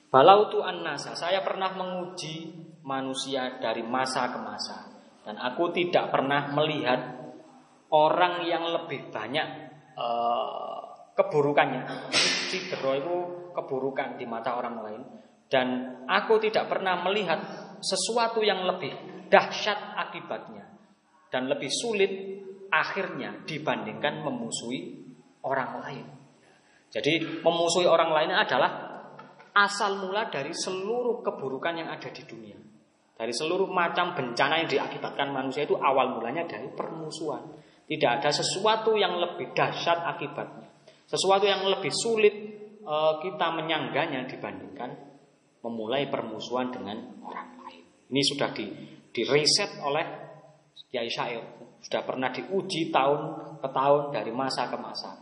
Balau 0.07 0.47
tu 0.47 0.63
annasa, 0.63 1.19
saya 1.19 1.43
pernah 1.43 1.75
menguji 1.75 2.55
manusia 2.87 3.59
dari 3.59 3.83
masa 3.83 4.31
ke 4.31 4.39
masa 4.39 4.87
dan 5.27 5.35
aku 5.43 5.75
tidak 5.75 6.15
pernah 6.15 6.55
melihat 6.55 7.19
orang 7.91 8.47
yang 8.47 8.63
lebih 8.71 9.11
banyak 9.11 9.75
uh, 9.99 10.76
keburukannya. 11.17 12.13
Cidro 12.47 12.93
itu 12.95 13.17
keburukan 13.57 14.21
di 14.21 14.29
mata 14.29 14.55
orang 14.55 14.77
lain 14.85 15.03
dan 15.49 15.99
aku 16.05 16.39
tidak 16.39 16.69
pernah 16.71 17.01
melihat 17.03 17.41
sesuatu 17.81 18.45
yang 18.45 18.63
lebih 18.69 18.93
dahsyat 19.33 19.97
akibatnya 19.97 20.69
dan 21.33 21.51
lebih 21.51 21.73
sulit 21.73 22.13
akhirnya 22.71 23.43
dibandingkan 23.49 24.23
memusuhi 24.23 25.07
orang 25.43 25.71
lain. 25.83 26.07
Jadi 26.91 27.43
memusuhi 27.43 27.87
orang 27.89 28.11
lain 28.15 28.33
adalah 28.35 28.71
asal 29.57 29.99
mula 30.03 30.29
dari 30.29 30.53
seluruh 30.53 31.25
keburukan 31.25 31.75
yang 31.81 31.89
ada 31.91 32.13
di 32.13 32.23
dunia. 32.29 32.59
Dari 33.17 33.33
seluruh 33.33 33.73
macam 33.73 34.13
bencana 34.13 34.61
yang 34.61 34.69
diakibatkan 34.69 35.33
manusia 35.33 35.65
itu 35.65 35.73
awal 35.81 36.21
mulanya 36.21 36.45
dari 36.45 36.69
permusuhan. 36.69 37.49
Tidak 37.89 38.11
ada 38.21 38.29
sesuatu 38.29 38.93
yang 38.99 39.17
lebih 39.17 39.57
dahsyat 39.57 40.05
akibatnya. 40.05 40.66
Sesuatu 41.07 41.47
yang 41.47 41.63
lebih 41.71 41.95
sulit 41.95 42.35
e, 42.83 42.97
kita 43.23 43.47
menyangganya 43.55 44.27
dibandingkan 44.27 44.91
memulai 45.63 46.11
permusuhan 46.11 46.75
dengan 46.75 47.23
orang 47.23 47.63
lain. 47.63 47.85
Ini 48.11 48.23
sudah 48.23 48.51
di, 48.55 48.67
reset 49.27 49.81
oleh 49.83 50.05
Kiai 50.91 51.11
Syair 51.11 51.43
sudah 51.83 52.03
pernah 52.03 52.35
diuji 52.35 52.91
tahun 52.91 53.21
ke 53.63 53.69
tahun 53.71 54.03
dari 54.11 54.35
masa 54.35 54.67
ke 54.67 54.79
masa. 54.79 55.15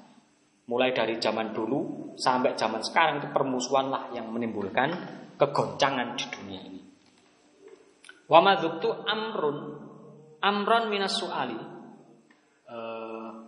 Mulai 0.64 0.96
dari 0.96 1.20
zaman 1.20 1.52
dulu 1.52 2.12
sampai 2.16 2.56
zaman 2.56 2.80
sekarang 2.80 3.20
itu 3.20 3.28
permusuhanlah 3.28 4.16
yang 4.16 4.32
menimbulkan 4.32 4.88
kegoncangan 5.36 6.16
di 6.16 6.24
dunia 6.32 6.60
ini. 6.64 6.80
Wa 8.24 8.40
amrun 8.40 9.58
amron 10.40 10.84
minas 10.88 11.20
suali. 11.20 11.73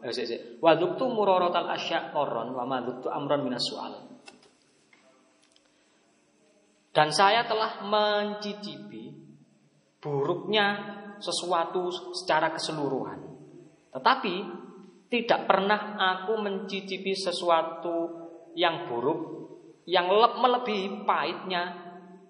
Eh, 0.07 0.15
eh 0.15 0.41
wa 0.63 0.79
dzuktu 0.79 1.03
muraratal 1.11 1.67
asya 1.75 2.15
qaron 2.15 2.55
wa 2.55 2.63
madzuktu 2.63 3.11
amron 3.11 3.43
minas 3.43 3.67
sual. 3.67 4.07
Dan 6.95 7.11
saya 7.13 7.45
telah 7.45 7.83
mencicipi 7.85 9.13
buruknya 10.01 10.67
sesuatu 11.19 11.91
secara 12.15 12.55
keseluruhan. 12.55 13.21
Tetapi 13.93 14.35
tidak 15.11 15.45
pernah 15.45 15.99
aku 15.99 16.39
mencicipi 16.41 17.13
sesuatu 17.13 18.25
yang 18.57 18.89
buruk 18.89 19.37
yang 19.87 20.11
melebihi 20.11 21.07
pahitnya 21.07 21.63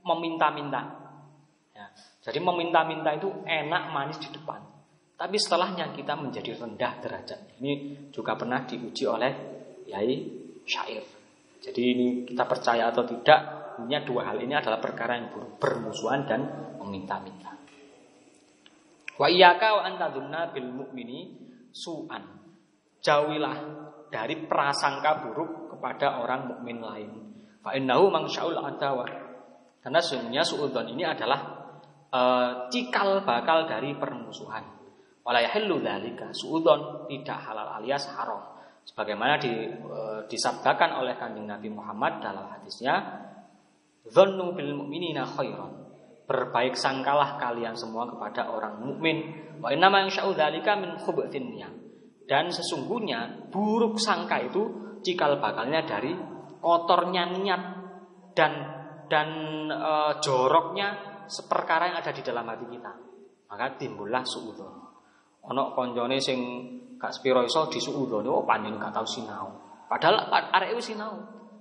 meminta-minta. 0.05 0.83
Ya, 1.73 1.87
jadi 2.25 2.41
meminta-minta 2.41 3.17
itu 3.17 3.33
enak 3.45 3.83
manis 3.93 4.21
di 4.21 4.29
depan. 4.29 4.76
Tapi 5.17 5.37
setelahnya 5.41 5.97
kita 5.97 6.13
menjadi 6.13 6.53
rendah 6.61 6.93
derajat. 7.01 7.41
Ini 7.57 7.73
juga 8.13 8.37
pernah 8.37 8.69
diuji 8.69 9.05
oleh 9.09 9.33
Yai 9.89 10.17
Syair. 10.69 11.05
Jadi 11.57 11.83
ini 11.83 12.07
kita 12.29 12.45
percaya 12.45 12.93
atau 12.93 13.09
tidak, 13.09 13.41
ini 13.81 13.97
dua 14.05 14.29
hal 14.29 14.37
ini 14.45 14.53
adalah 14.53 14.77
perkara 14.77 15.17
yang 15.17 15.33
buruk, 15.33 15.57
bermusuhan 15.57 16.29
dan 16.29 16.41
meminta-minta. 16.77 17.57
Wa 19.17 19.27
iyyaka 19.33 19.81
wa 19.81 19.83
antadzunna 19.89 20.53
bil 20.53 20.69
mu'mini 20.69 21.33
su'an. 21.73 22.23
Jauhilah 23.01 23.57
dari 24.13 24.45
prasangka 24.45 25.25
buruk 25.25 25.73
kepada 25.73 26.21
orang 26.21 26.53
mukmin 26.53 26.85
lain. 26.85 27.11
Fa 27.65 27.73
innahu 27.73 28.13
mangsya'ul 28.13 28.61
adawa. 28.61 29.09
Karena 29.81 29.99
sesungguhnya 30.03 30.43
suudzon 30.45 30.93
ini 30.93 31.07
adalah 31.07 31.41
e, 32.11 32.21
cikal 32.69 33.23
bakal 33.25 33.65
dari 33.65 33.97
permusuhan. 33.97 34.76
Wala 35.27 35.43
yahillu. 35.43 35.83
Suudzon 36.31 37.11
tidak 37.11 37.39
halal 37.43 37.83
alias 37.83 38.07
haram. 38.15 38.55
Sebagaimana 38.87 39.35
di, 39.43 39.51
e, 39.67 39.99
disabdakan 40.31 41.03
oleh 41.03 41.19
Kanjeng 41.19 41.51
Nabi 41.51 41.67
Muhammad 41.75 42.23
dalam 42.23 42.47
hadisnya, 42.55 43.03
"Dzannu 44.07 44.55
bil 44.55 44.79
mu'minina 44.79 45.27
khairan." 45.27 45.87
berbaik 46.27 46.75
sangkalah 46.75 47.39
kalian 47.39 47.79
semua 47.79 48.11
kepada 48.11 48.51
orang 48.51 48.83
mukmin. 48.83 49.31
Wa 49.63 49.71
inna 49.71 49.87
ma 49.89 50.03
dzalika 50.11 50.75
min 50.75 50.99
Dan 52.27 52.45
sesungguhnya 52.51 53.49
buruk 53.55 54.03
sangka 54.03 54.43
itu 54.43 54.63
cikal 55.07 55.39
bakalnya 55.39 55.87
dari 55.87 56.11
kotornya 56.59 57.31
niat 57.31 57.63
dan 58.35 58.53
dan 59.07 59.29
e, 59.71 59.93
joroknya 60.19 61.23
seperkara 61.31 61.95
yang 61.95 61.99
ada 62.03 62.11
di 62.11 62.23
dalam 62.27 62.43
hati 62.51 62.67
kita. 62.67 62.93
Maka 63.47 63.79
timbullah 63.79 64.27
suudzon. 64.27 64.86
Ono 65.47 65.75
konjone 65.75 66.19
sing 66.19 66.39
gak 66.97 67.13
spiro 67.13 67.45
iso 67.45 67.71
disuudzon 67.71 68.27
oh 68.27 68.43
panjen 68.43 68.81
gak 68.81 68.91
tau 68.91 69.07
sinau. 69.07 69.47
Padahal 69.87 70.27
arek 70.31 70.75
wis 70.75 70.91
sinau, 70.91 71.15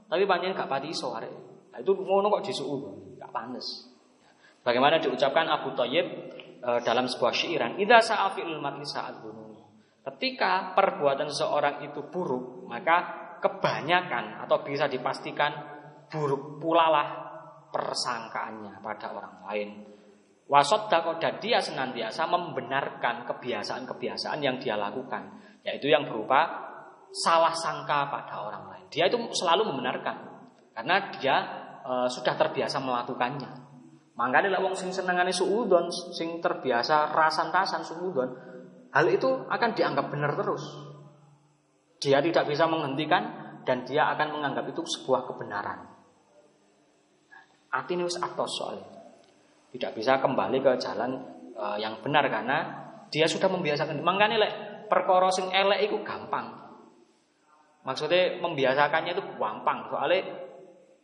tapi 0.10 0.26
panjen 0.26 0.58
gak 0.58 0.66
pati 0.66 0.90
iso 0.90 1.14
arek. 1.14 1.34
Nah, 1.70 1.78
itu 1.84 1.92
ngono 1.94 2.34
kok 2.34 2.44
disuudzon, 2.50 3.22
gak 3.22 3.30
panes. 3.30 3.92
Bagaimana 4.66 4.98
diucapkan 4.98 5.46
Abu 5.46 5.78
Thayyib 5.78 6.08
e, 6.58 6.70
dalam 6.82 7.06
sebuah 7.06 7.30
syairan, 7.30 7.78
"Idza 7.78 8.02
sa'afil 8.02 8.58
mar'i 8.58 8.82
sa'at 8.82 9.22
Ketika 10.06 10.74
perbuatan 10.74 11.30
seseorang 11.30 11.86
itu 11.86 12.10
buruk, 12.10 12.66
maka 12.70 13.26
kebanyakan 13.42 14.42
atau 14.46 14.62
bisa 14.66 14.90
dipastikan 14.90 15.54
buruk 16.10 16.62
pula 16.62 16.90
lah 16.90 17.08
persangkaannya 17.74 18.82
pada 18.82 19.14
orang 19.14 19.36
lain. 19.50 19.70
Wasot 20.46 20.94
dan 20.94 21.42
dia 21.42 21.58
senantiasa 21.58 22.30
membenarkan 22.30 23.26
kebiasaan-kebiasaan 23.26 24.38
yang 24.46 24.62
dia 24.62 24.78
lakukan, 24.78 25.42
yaitu 25.66 25.90
yang 25.90 26.06
berupa 26.06 26.46
salah 27.10 27.50
sangka 27.50 28.14
pada 28.14 28.46
orang 28.46 28.64
lain. 28.70 28.86
Dia 28.94 29.10
itu 29.10 29.18
selalu 29.34 29.74
membenarkan 29.74 30.16
karena 30.78 31.10
dia 31.18 31.36
e, 31.82 31.94
sudah 32.14 32.38
terbiasa 32.38 32.78
melakukannya. 32.78 33.50
Makanya 34.16 34.54
lah 34.54 34.62
wong 34.62 34.78
sing 34.78 34.94
senengane 34.94 35.34
suudon, 35.34 35.90
sing 35.90 36.38
terbiasa 36.38 37.10
rasan-rasan 37.10 37.82
suudon, 37.82 38.30
hal 38.94 39.06
itu 39.10 39.50
akan 39.50 39.70
dianggap 39.74 40.14
benar 40.14 40.38
terus. 40.38 40.62
Dia 42.06 42.22
tidak 42.22 42.46
bisa 42.46 42.70
menghentikan 42.70 43.24
dan 43.66 43.82
dia 43.82 44.14
akan 44.14 44.40
menganggap 44.40 44.70
itu 44.70 44.86
sebuah 44.86 45.26
kebenaran. 45.26 45.90
Artinya 47.74 48.06
wis 48.06 48.22
atos 48.22 48.62
soalnya. 48.62 48.95
Tidak 49.76 49.92
bisa 49.92 50.24
kembali 50.24 50.64
ke 50.64 50.72
jalan 50.80 51.20
uh, 51.60 51.76
yang 51.76 52.00
benar 52.00 52.24
karena 52.32 52.64
dia 53.12 53.28
sudah 53.28 53.52
membiasakan. 53.52 54.00
Makanya 54.00 54.40
lek 54.40 54.54
perkara 54.88 55.28
sing 55.36 55.52
elek 55.52 55.92
itu 55.92 56.00
gampang. 56.08 56.48
Maksudnya 57.84 58.40
membiasakannya 58.40 59.12
itu 59.14 59.24
gampang 59.36 59.92
soalnya 59.92 60.24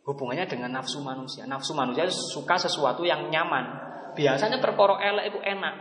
hubungannya 0.08 0.48
dengan 0.48 0.80
nafsu 0.80 1.04
manusia. 1.04 1.46
Nafsu 1.46 1.76
manusia 1.76 2.08
suka 2.08 2.56
sesuatu 2.58 3.04
yang 3.04 3.28
nyaman. 3.30 3.92
Biasanya 4.16 4.58
perkara 4.58 4.98
elek 4.98 5.36
itu 5.36 5.38
enak. 5.44 5.74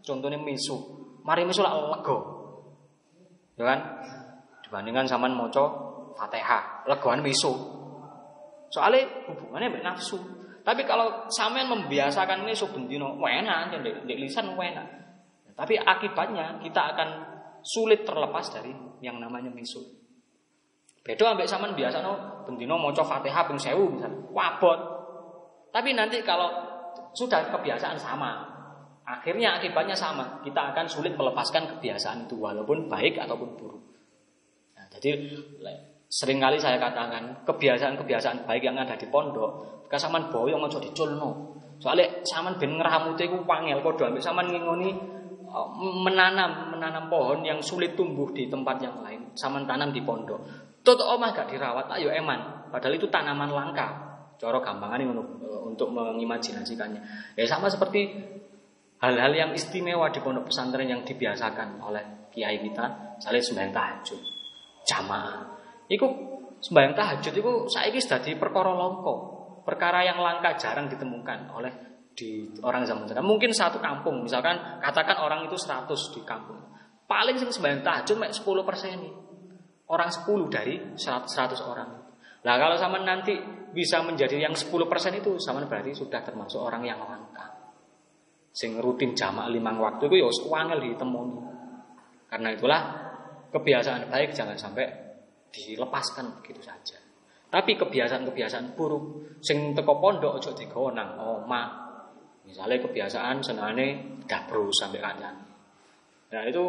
Contohnya 0.00 0.40
misu. 0.40 0.76
Mari 1.22 1.44
misu 1.44 1.60
lah 1.60 1.76
lego. 1.76 2.18
Ya 3.60 3.68
kan? 3.68 3.78
Dibandingkan 4.64 5.04
zaman 5.04 5.36
moco 5.36 5.90
Fatihah, 6.16 6.84
legoan 6.88 7.20
misu. 7.24 7.52
Soalnya 8.70 9.28
hubungannya 9.28 9.72
dengan 9.72 9.94
nafsu. 9.94 10.20
Tapi 10.70 10.86
kalau 10.86 11.26
sampean 11.26 11.66
membiasakan 11.66 12.46
misu 12.46 12.70
bendino, 12.70 13.18
enak, 13.18 13.74
di 14.06 14.14
lisan 14.14 14.54
enak. 14.54 14.86
Tapi 15.58 15.74
akibatnya 15.74 16.62
kita 16.62 16.94
akan 16.94 17.08
sulit 17.66 18.06
terlepas 18.06 18.54
dari 18.54 18.70
yang 19.02 19.18
namanya 19.18 19.50
misu. 19.50 19.82
Beda 21.02 21.34
ambek 21.34 21.50
sampean 21.50 21.74
biasa 21.74 22.06
no 22.06 22.46
bendino 22.46 22.78
maca 22.78 23.02
Fatihah 23.02 23.50
ping 23.50 23.58
1000 23.58 23.98
misal. 23.98 24.12
Wabot. 24.30 24.78
Tapi 25.74 25.90
nanti 25.90 26.22
kalau 26.22 26.54
sudah 27.18 27.50
kebiasaan 27.50 27.98
sama, 27.98 28.38
akhirnya 29.02 29.58
akibatnya 29.58 29.98
sama. 29.98 30.38
Kita 30.46 30.70
akan 30.70 30.86
sulit 30.86 31.18
melepaskan 31.18 31.66
kebiasaan 31.66 32.30
itu 32.30 32.38
walaupun 32.38 32.86
baik 32.86 33.18
ataupun 33.18 33.58
buruk. 33.58 33.82
Nah, 34.78 34.86
jadi 34.86 35.18
sering 36.10 36.42
kali 36.42 36.58
saya 36.58 36.82
katakan 36.82 37.46
kebiasaan-kebiasaan 37.46 38.42
baik 38.42 38.66
yang 38.66 38.74
ada 38.74 38.98
di 38.98 39.06
pondok, 39.06 39.86
kasaman 39.86 40.26
boyong 40.34 40.66
aja 40.66 40.82
diculno. 40.82 41.54
Soalnya 41.78 42.26
saman 42.26 42.58
ben 42.58 42.76
ngramute 42.76 43.24
iku 43.24 43.46
wangel 43.46 43.80
padha 43.80 44.10
ambek 44.10 44.20
saman 44.20 44.50
ngingoni 44.50 44.90
eh, 45.46 45.68
menanam 46.02 46.74
menanam 46.74 47.06
pohon 47.06 47.46
yang 47.46 47.62
sulit 47.62 47.94
tumbuh 47.94 48.28
di 48.34 48.50
tempat 48.50 48.82
yang 48.82 49.00
lain, 49.06 49.30
saman 49.38 49.64
tanam 49.64 49.94
di 49.94 50.02
pondok. 50.02 50.42
Toto 50.82 51.06
omah 51.14 51.30
gak 51.30 51.48
dirawat, 51.54 51.86
ayo 51.96 52.10
eman. 52.10 52.68
Padahal 52.74 52.98
itu 52.98 53.06
tanaman 53.06 53.52
langka. 53.52 54.10
Coro 54.40 54.64
gampangan 54.64 54.96
ini 55.04 55.12
untuk 55.68 55.92
mengimajinasikannya. 55.92 57.00
Ya 57.36 57.44
sama 57.44 57.68
seperti 57.68 58.08
hal-hal 58.98 59.32
yang 59.36 59.50
istimewa 59.52 60.08
di 60.08 60.24
pondok 60.24 60.48
pesantren 60.48 60.88
yang 60.88 61.04
dibiasakan 61.04 61.76
oleh 61.84 62.32
kiai 62.32 62.56
kita, 62.64 63.16
misalnya 63.20 63.42
sembahyang 63.44 63.74
tahajud, 63.76 64.20
jamaah. 64.88 65.59
Iku 65.90 66.06
sembahyang 66.62 66.94
tahajud 66.94 67.34
itu 67.34 67.52
saya 67.66 67.90
ini 67.90 67.98
sudah 67.98 68.22
di 68.22 68.38
perkara 68.38 68.70
longko, 68.70 69.14
perkara 69.66 70.06
yang 70.06 70.22
langka 70.22 70.54
jarang 70.54 70.86
ditemukan 70.86 71.50
oleh 71.50 71.72
di 72.14 72.46
orang 72.62 72.86
zaman 72.86 73.10
sekarang. 73.10 73.26
Mungkin 73.26 73.50
satu 73.50 73.82
kampung, 73.82 74.22
misalkan 74.22 74.78
katakan 74.78 75.18
orang 75.18 75.50
itu 75.50 75.58
100 75.58 75.90
di 76.14 76.22
kampung. 76.22 76.62
Paling 77.10 77.34
sing 77.42 77.50
sembahyang 77.50 77.82
tahajud 77.82 78.16
mek 78.22 78.30
10 78.30 78.62
persen 78.62 79.02
orang 79.90 80.08
10 80.14 80.46
dari 80.46 80.74
100 80.94 81.58
orang. 81.66 81.90
Nah 82.46 82.54
kalau 82.54 82.78
sama 82.78 83.02
nanti 83.02 83.34
bisa 83.74 83.98
menjadi 84.06 84.46
yang 84.46 84.54
10% 84.54 84.70
itu 85.18 85.34
sama 85.42 85.66
berarti 85.66 85.90
sudah 85.90 86.22
termasuk 86.22 86.62
orang 86.62 86.86
yang 86.86 87.02
langka. 87.02 87.50
Sing 88.54 88.78
rutin 88.78 89.18
jamak 89.18 89.50
limang 89.50 89.82
waktu 89.82 90.06
itu 90.06 90.22
ya 90.22 90.30
wangel 90.46 90.78
ditemoni. 90.78 91.38
Karena 92.30 92.54
itulah 92.54 92.80
kebiasaan 93.50 94.06
baik 94.06 94.30
jangan 94.30 94.54
sampai 94.54 95.09
dilepaskan 95.50 96.40
begitu 96.40 96.62
saja. 96.62 96.98
Tapi 97.50 97.74
kebiasaan-kebiasaan 97.74 98.78
buruk 98.78 99.38
sing 99.42 99.74
teko 99.74 99.98
pondok 99.98 100.38
aja 100.38 100.54
digawa 100.54 100.94
nang 100.94 101.18
oma. 101.18 101.62
Misalnya 102.46 102.78
kebiasaan 102.82 103.42
senane 103.42 104.18
dapru 104.26 104.70
sampai 104.70 105.02
kancan. 105.02 105.36
Nah 106.30 106.42
itu 106.46 106.64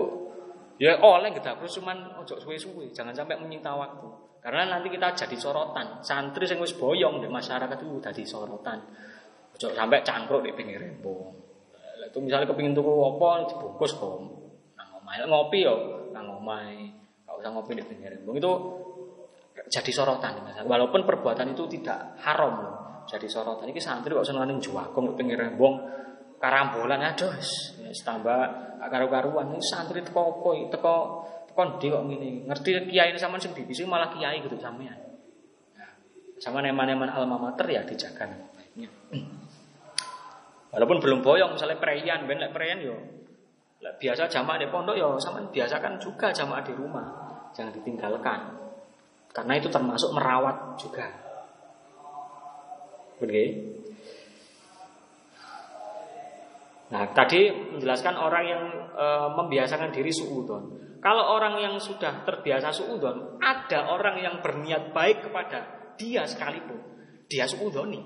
Ya 0.81 0.97
oleh 0.97 1.29
terus 1.37 1.77
cuman 1.77 2.17
ojo 2.25 2.41
suwe-suwe, 2.41 2.89
jangan 2.89 3.13
sampai 3.13 3.37
menyita 3.37 3.69
waktu. 3.69 4.09
Karena 4.41 4.65
nanti 4.65 4.89
kita 4.89 5.13
jadi 5.13 5.37
sorotan. 5.37 6.01
Santri 6.01 6.49
sing 6.49 6.57
wis 6.57 6.73
boyong 6.73 7.21
di 7.21 7.29
masyarakat 7.29 7.77
itu 7.85 8.01
jadi 8.01 8.25
sorotan. 8.25 8.81
Ojo 9.53 9.69
sampai 9.77 10.01
cangkruk 10.01 10.41
di 10.41 10.49
pinggir 10.57 10.81
rembong. 10.81 11.37
Itu 12.01 12.17
misalnya 12.17 12.49
kepingin 12.49 12.73
tuku 12.73 12.89
apa 12.89 13.45
dibungkus 13.45 13.93
kok. 13.93 14.25
Nang 14.73 15.29
ngopi 15.29 15.61
yo 15.61 16.09
nang 16.09 16.41
omahe. 16.41 17.00
Usah 17.41 17.49
ngopi 17.49 17.73
di 17.73 17.83
pinggir 17.83 18.21
itu 18.21 18.53
jadi 19.67 19.91
sorotan 19.91 20.41
Walaupun 20.63 21.03
perbuatan 21.03 21.51
itu 21.51 21.67
tidak 21.67 22.19
haram 22.23 22.53
loh. 22.63 22.75
Jadi 23.09 23.27
sorotan. 23.27 23.67
Ini 23.67 23.81
santri 23.81 24.15
kok 24.15 24.23
seneng 24.23 24.61
juwakong 24.61 25.11
di 25.11 25.13
pinggir 25.17 25.39
rembong 25.41 25.75
karambolan 26.41 27.01
aduh 27.01 27.33
tambah 28.01 28.39
karu-karuan. 28.79 29.51
Ini 29.53 29.61
santri 29.61 29.99
teko 30.01 30.41
teko 30.71 30.93
teko 31.51 31.61
ndi 31.77 31.87
kok 31.91 32.03
ngene? 32.07 32.29
Ngerti 32.47 32.69
kiai 32.87 33.11
ini 33.11 33.19
sama 33.19 33.41
sing 33.41 33.51
bibisi 33.51 33.83
malah 33.83 34.09
kiai 34.13 34.39
gitu 34.39 34.55
sampean. 34.57 34.97
Sama 36.41 36.61
neman-neman 36.65 37.11
alma 37.11 37.37
mater 37.37 37.69
ya 37.69 37.85
dijaga 37.85 38.25
baiknya. 38.57 38.89
Walaupun 40.71 40.97
belum 41.03 41.19
boyong 41.21 41.53
misalnya 41.53 41.77
perian 41.77 42.25
ben 42.25 42.39
lek 42.39 42.55
perian 42.55 42.79
yo 42.79 42.95
biasa 43.81 44.29
jamaah 44.29 44.57
di 44.61 44.67
pondok 44.69 44.95
yo 44.95 45.17
sama 45.17 45.43
biasakan 45.49 45.99
juga 45.99 46.29
jamaah 46.29 46.63
di 46.63 46.73
rumah 46.73 47.30
jangan 47.53 47.73
ditinggalkan 47.75 48.39
karena 49.31 49.53
itu 49.59 49.67
termasuk 49.71 50.11
merawat 50.11 50.75
juga 50.75 51.31
Oke. 53.21 53.43
Nah, 56.91 57.05
tadi 57.13 57.53
menjelaskan 57.53 58.17
orang 58.17 58.43
yang 58.49 58.63
e, 58.91 59.05
membiasakan 59.37 59.93
diri 59.93 60.09
suudon. 60.09 60.97
Kalau 60.99 61.37
orang 61.37 61.61
yang 61.61 61.75
sudah 61.77 62.25
terbiasa 62.25 62.73
suudon, 62.73 63.37
ada 63.37 63.93
orang 63.93 64.19
yang 64.19 64.35
berniat 64.41 64.91
baik 64.91 65.29
kepada 65.29 65.59
dia 65.95 66.25
sekalipun, 66.25 66.77
dia 67.29 67.45
suudoni. 67.45 68.01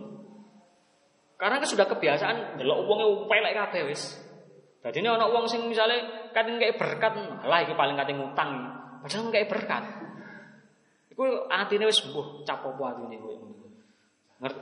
Karena 1.35 1.59
kan 1.59 1.67
sudah 1.67 1.87
kebiasaan 1.87 2.59
delok 2.59 2.79
wonge 2.87 3.07
pelek 3.27 3.55
kabeh 3.55 3.81
wis. 3.91 4.19
Dadi 4.79 5.01
ini 5.01 5.09
ana 5.09 5.27
wong 5.27 5.49
sing 5.49 5.65
misale 5.65 6.29
kating 6.31 6.61
kayak 6.61 6.77
berkat, 6.77 7.17
lah 7.41 7.59
iki 7.65 7.73
paling 7.73 7.97
kating 7.97 8.21
ngutang. 8.21 8.51
Padahal 9.05 9.29
kayak 9.29 9.53
berkat. 9.53 9.83
Iku 11.13 11.45
atine 11.45 11.85
wis 11.85 12.01
mbuh 12.09 12.41
cap 12.41 12.65
apa 12.65 12.97
atine 12.97 13.21
kowe. 13.21 13.37
Ngerti? 14.41 14.61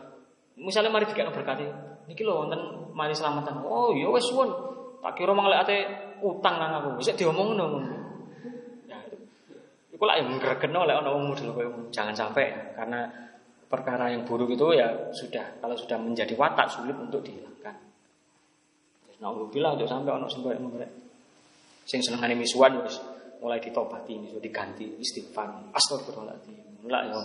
Misale 0.59 0.91
mari 0.91 1.07
dikek 1.07 1.31
berkat 1.31 1.63
niki 2.03 2.27
lho 2.27 2.43
wonten 2.43 2.59
mari 2.91 3.15
selamatan. 3.15 3.63
Oh 3.63 3.95
iya 3.95 4.11
wis 4.11 4.27
suwun. 4.27 4.51
Tak 4.99 5.15
kira 5.15 5.31
mang 5.31 5.47
lek 5.47 5.63
ate 5.63 5.77
utang 6.19 6.59
nang 6.59 6.75
aku. 6.75 6.99
Wis 6.99 7.15
diomongno 7.15 7.63
ngono. 7.71 7.95
Ya 8.83 8.99
itu. 9.07 9.15
Iku 9.95 10.03
lak 10.03 10.19
yang 10.19 10.35
ngregeno 10.35 10.83
lek 10.83 10.99
ana 10.99 11.09
wong 11.15 11.31
model 11.31 11.55
kowe 11.55 11.63
jangan 11.95 12.11
sampai 12.11 12.75
karena 12.75 13.07
perkara 13.71 14.11
yang 14.11 14.27
buruk 14.27 14.51
itu 14.51 14.75
ya 14.75 14.91
sudah 15.15 15.55
kalau 15.63 15.79
sudah 15.79 15.95
menjadi 15.95 16.35
watak 16.35 16.67
sulit 16.67 16.99
untuk 16.99 17.23
dihilangkan. 17.23 17.79
Nah, 19.23 19.31
bilang 19.47 19.79
untuk 19.79 19.87
sampai 19.87 20.11
ono 20.19 20.27
sampai 20.27 20.59
mereka. 20.59 20.91
Sing 21.87 22.03
senengane 22.03 22.35
misuan 22.35 22.83
wis 22.83 22.99
mulai 23.43 23.59
ditobati, 23.59 24.15
misu 24.15 24.39
diganti 24.39 24.87
istighfar. 25.03 25.75
Astagfirullahaladzim. 25.75 26.87
Lah 26.87 27.03
yo 27.11 27.19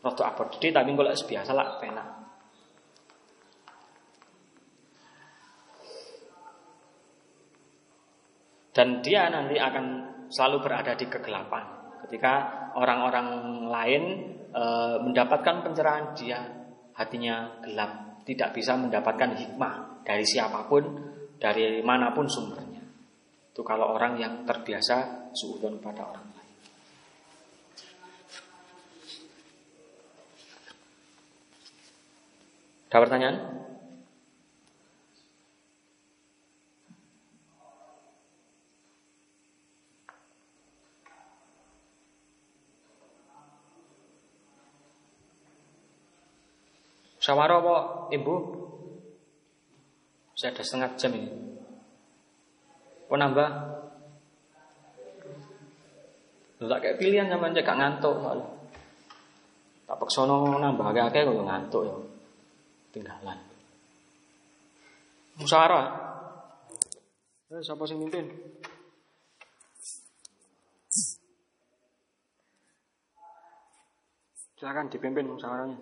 rada 0.00 0.32
abot 0.32 0.48
gede 0.56 0.72
tapi 0.72 0.96
kalau 0.96 1.12
biasa 1.12 1.52
lah 1.52 1.76
penak. 1.76 2.08
Dan 8.72 9.04
dia 9.04 9.28
nanti 9.28 9.60
akan 9.60 9.84
selalu 10.32 10.64
berada 10.64 10.96
di 10.96 11.04
kegelapan. 11.04 11.60
Ketika 12.08 12.32
orang-orang 12.72 13.28
lain 13.68 14.02
e, 14.48 14.64
mendapatkan 15.04 15.60
pencerahan, 15.60 16.16
dia 16.16 16.40
hatinya 16.96 17.60
gelap, 17.60 18.24
tidak 18.24 18.56
bisa 18.56 18.72
mendapatkan 18.80 19.36
hikmah 19.36 20.00
dari 20.08 20.24
siapa 20.24 20.64
pun, 20.72 20.88
dari 21.36 21.84
mana 21.84 22.16
pun 22.16 22.24
sumbernya. 22.24 22.71
Itu 23.52 23.60
kalau 23.60 23.92
orang 23.92 24.16
yang 24.16 24.48
terbiasa 24.48 25.28
suudon 25.36 25.76
pada 25.76 26.08
orang 26.08 26.24
lain. 26.32 26.52
Ada 32.88 32.96
pertanyaan? 32.96 33.36
Sawara 47.20 47.60
apa 47.60 47.76
ibu? 48.16 48.34
Saya 50.32 50.56
ada 50.56 50.64
setengah 50.64 50.90
jam 50.96 51.12
ini. 51.20 51.30
Mau 53.12 53.20
nambah? 53.20 53.48
Lu 56.56 56.64
tak 56.64 56.80
kayak 56.80 56.96
pilihan 56.96 57.28
sama 57.28 57.52
aja 57.52 57.60
gak 57.60 57.76
ngantuk 57.76 58.24
soalnya. 58.24 58.48
Tak 59.84 60.00
paksono 60.00 60.56
nambah 60.56 60.80
agak-agak 60.80 61.28
kalau 61.28 61.44
ngantuk 61.44 61.82
ya. 61.84 61.96
Tinggalan. 62.96 63.36
Musara. 65.36 65.82
Eh, 67.52 67.60
siapa 67.60 67.84
sing 67.84 68.00
mimpin? 68.00 68.32
Silakan 74.56 74.88
dipimpin 74.88 75.28
musyawarahnya. 75.28 75.76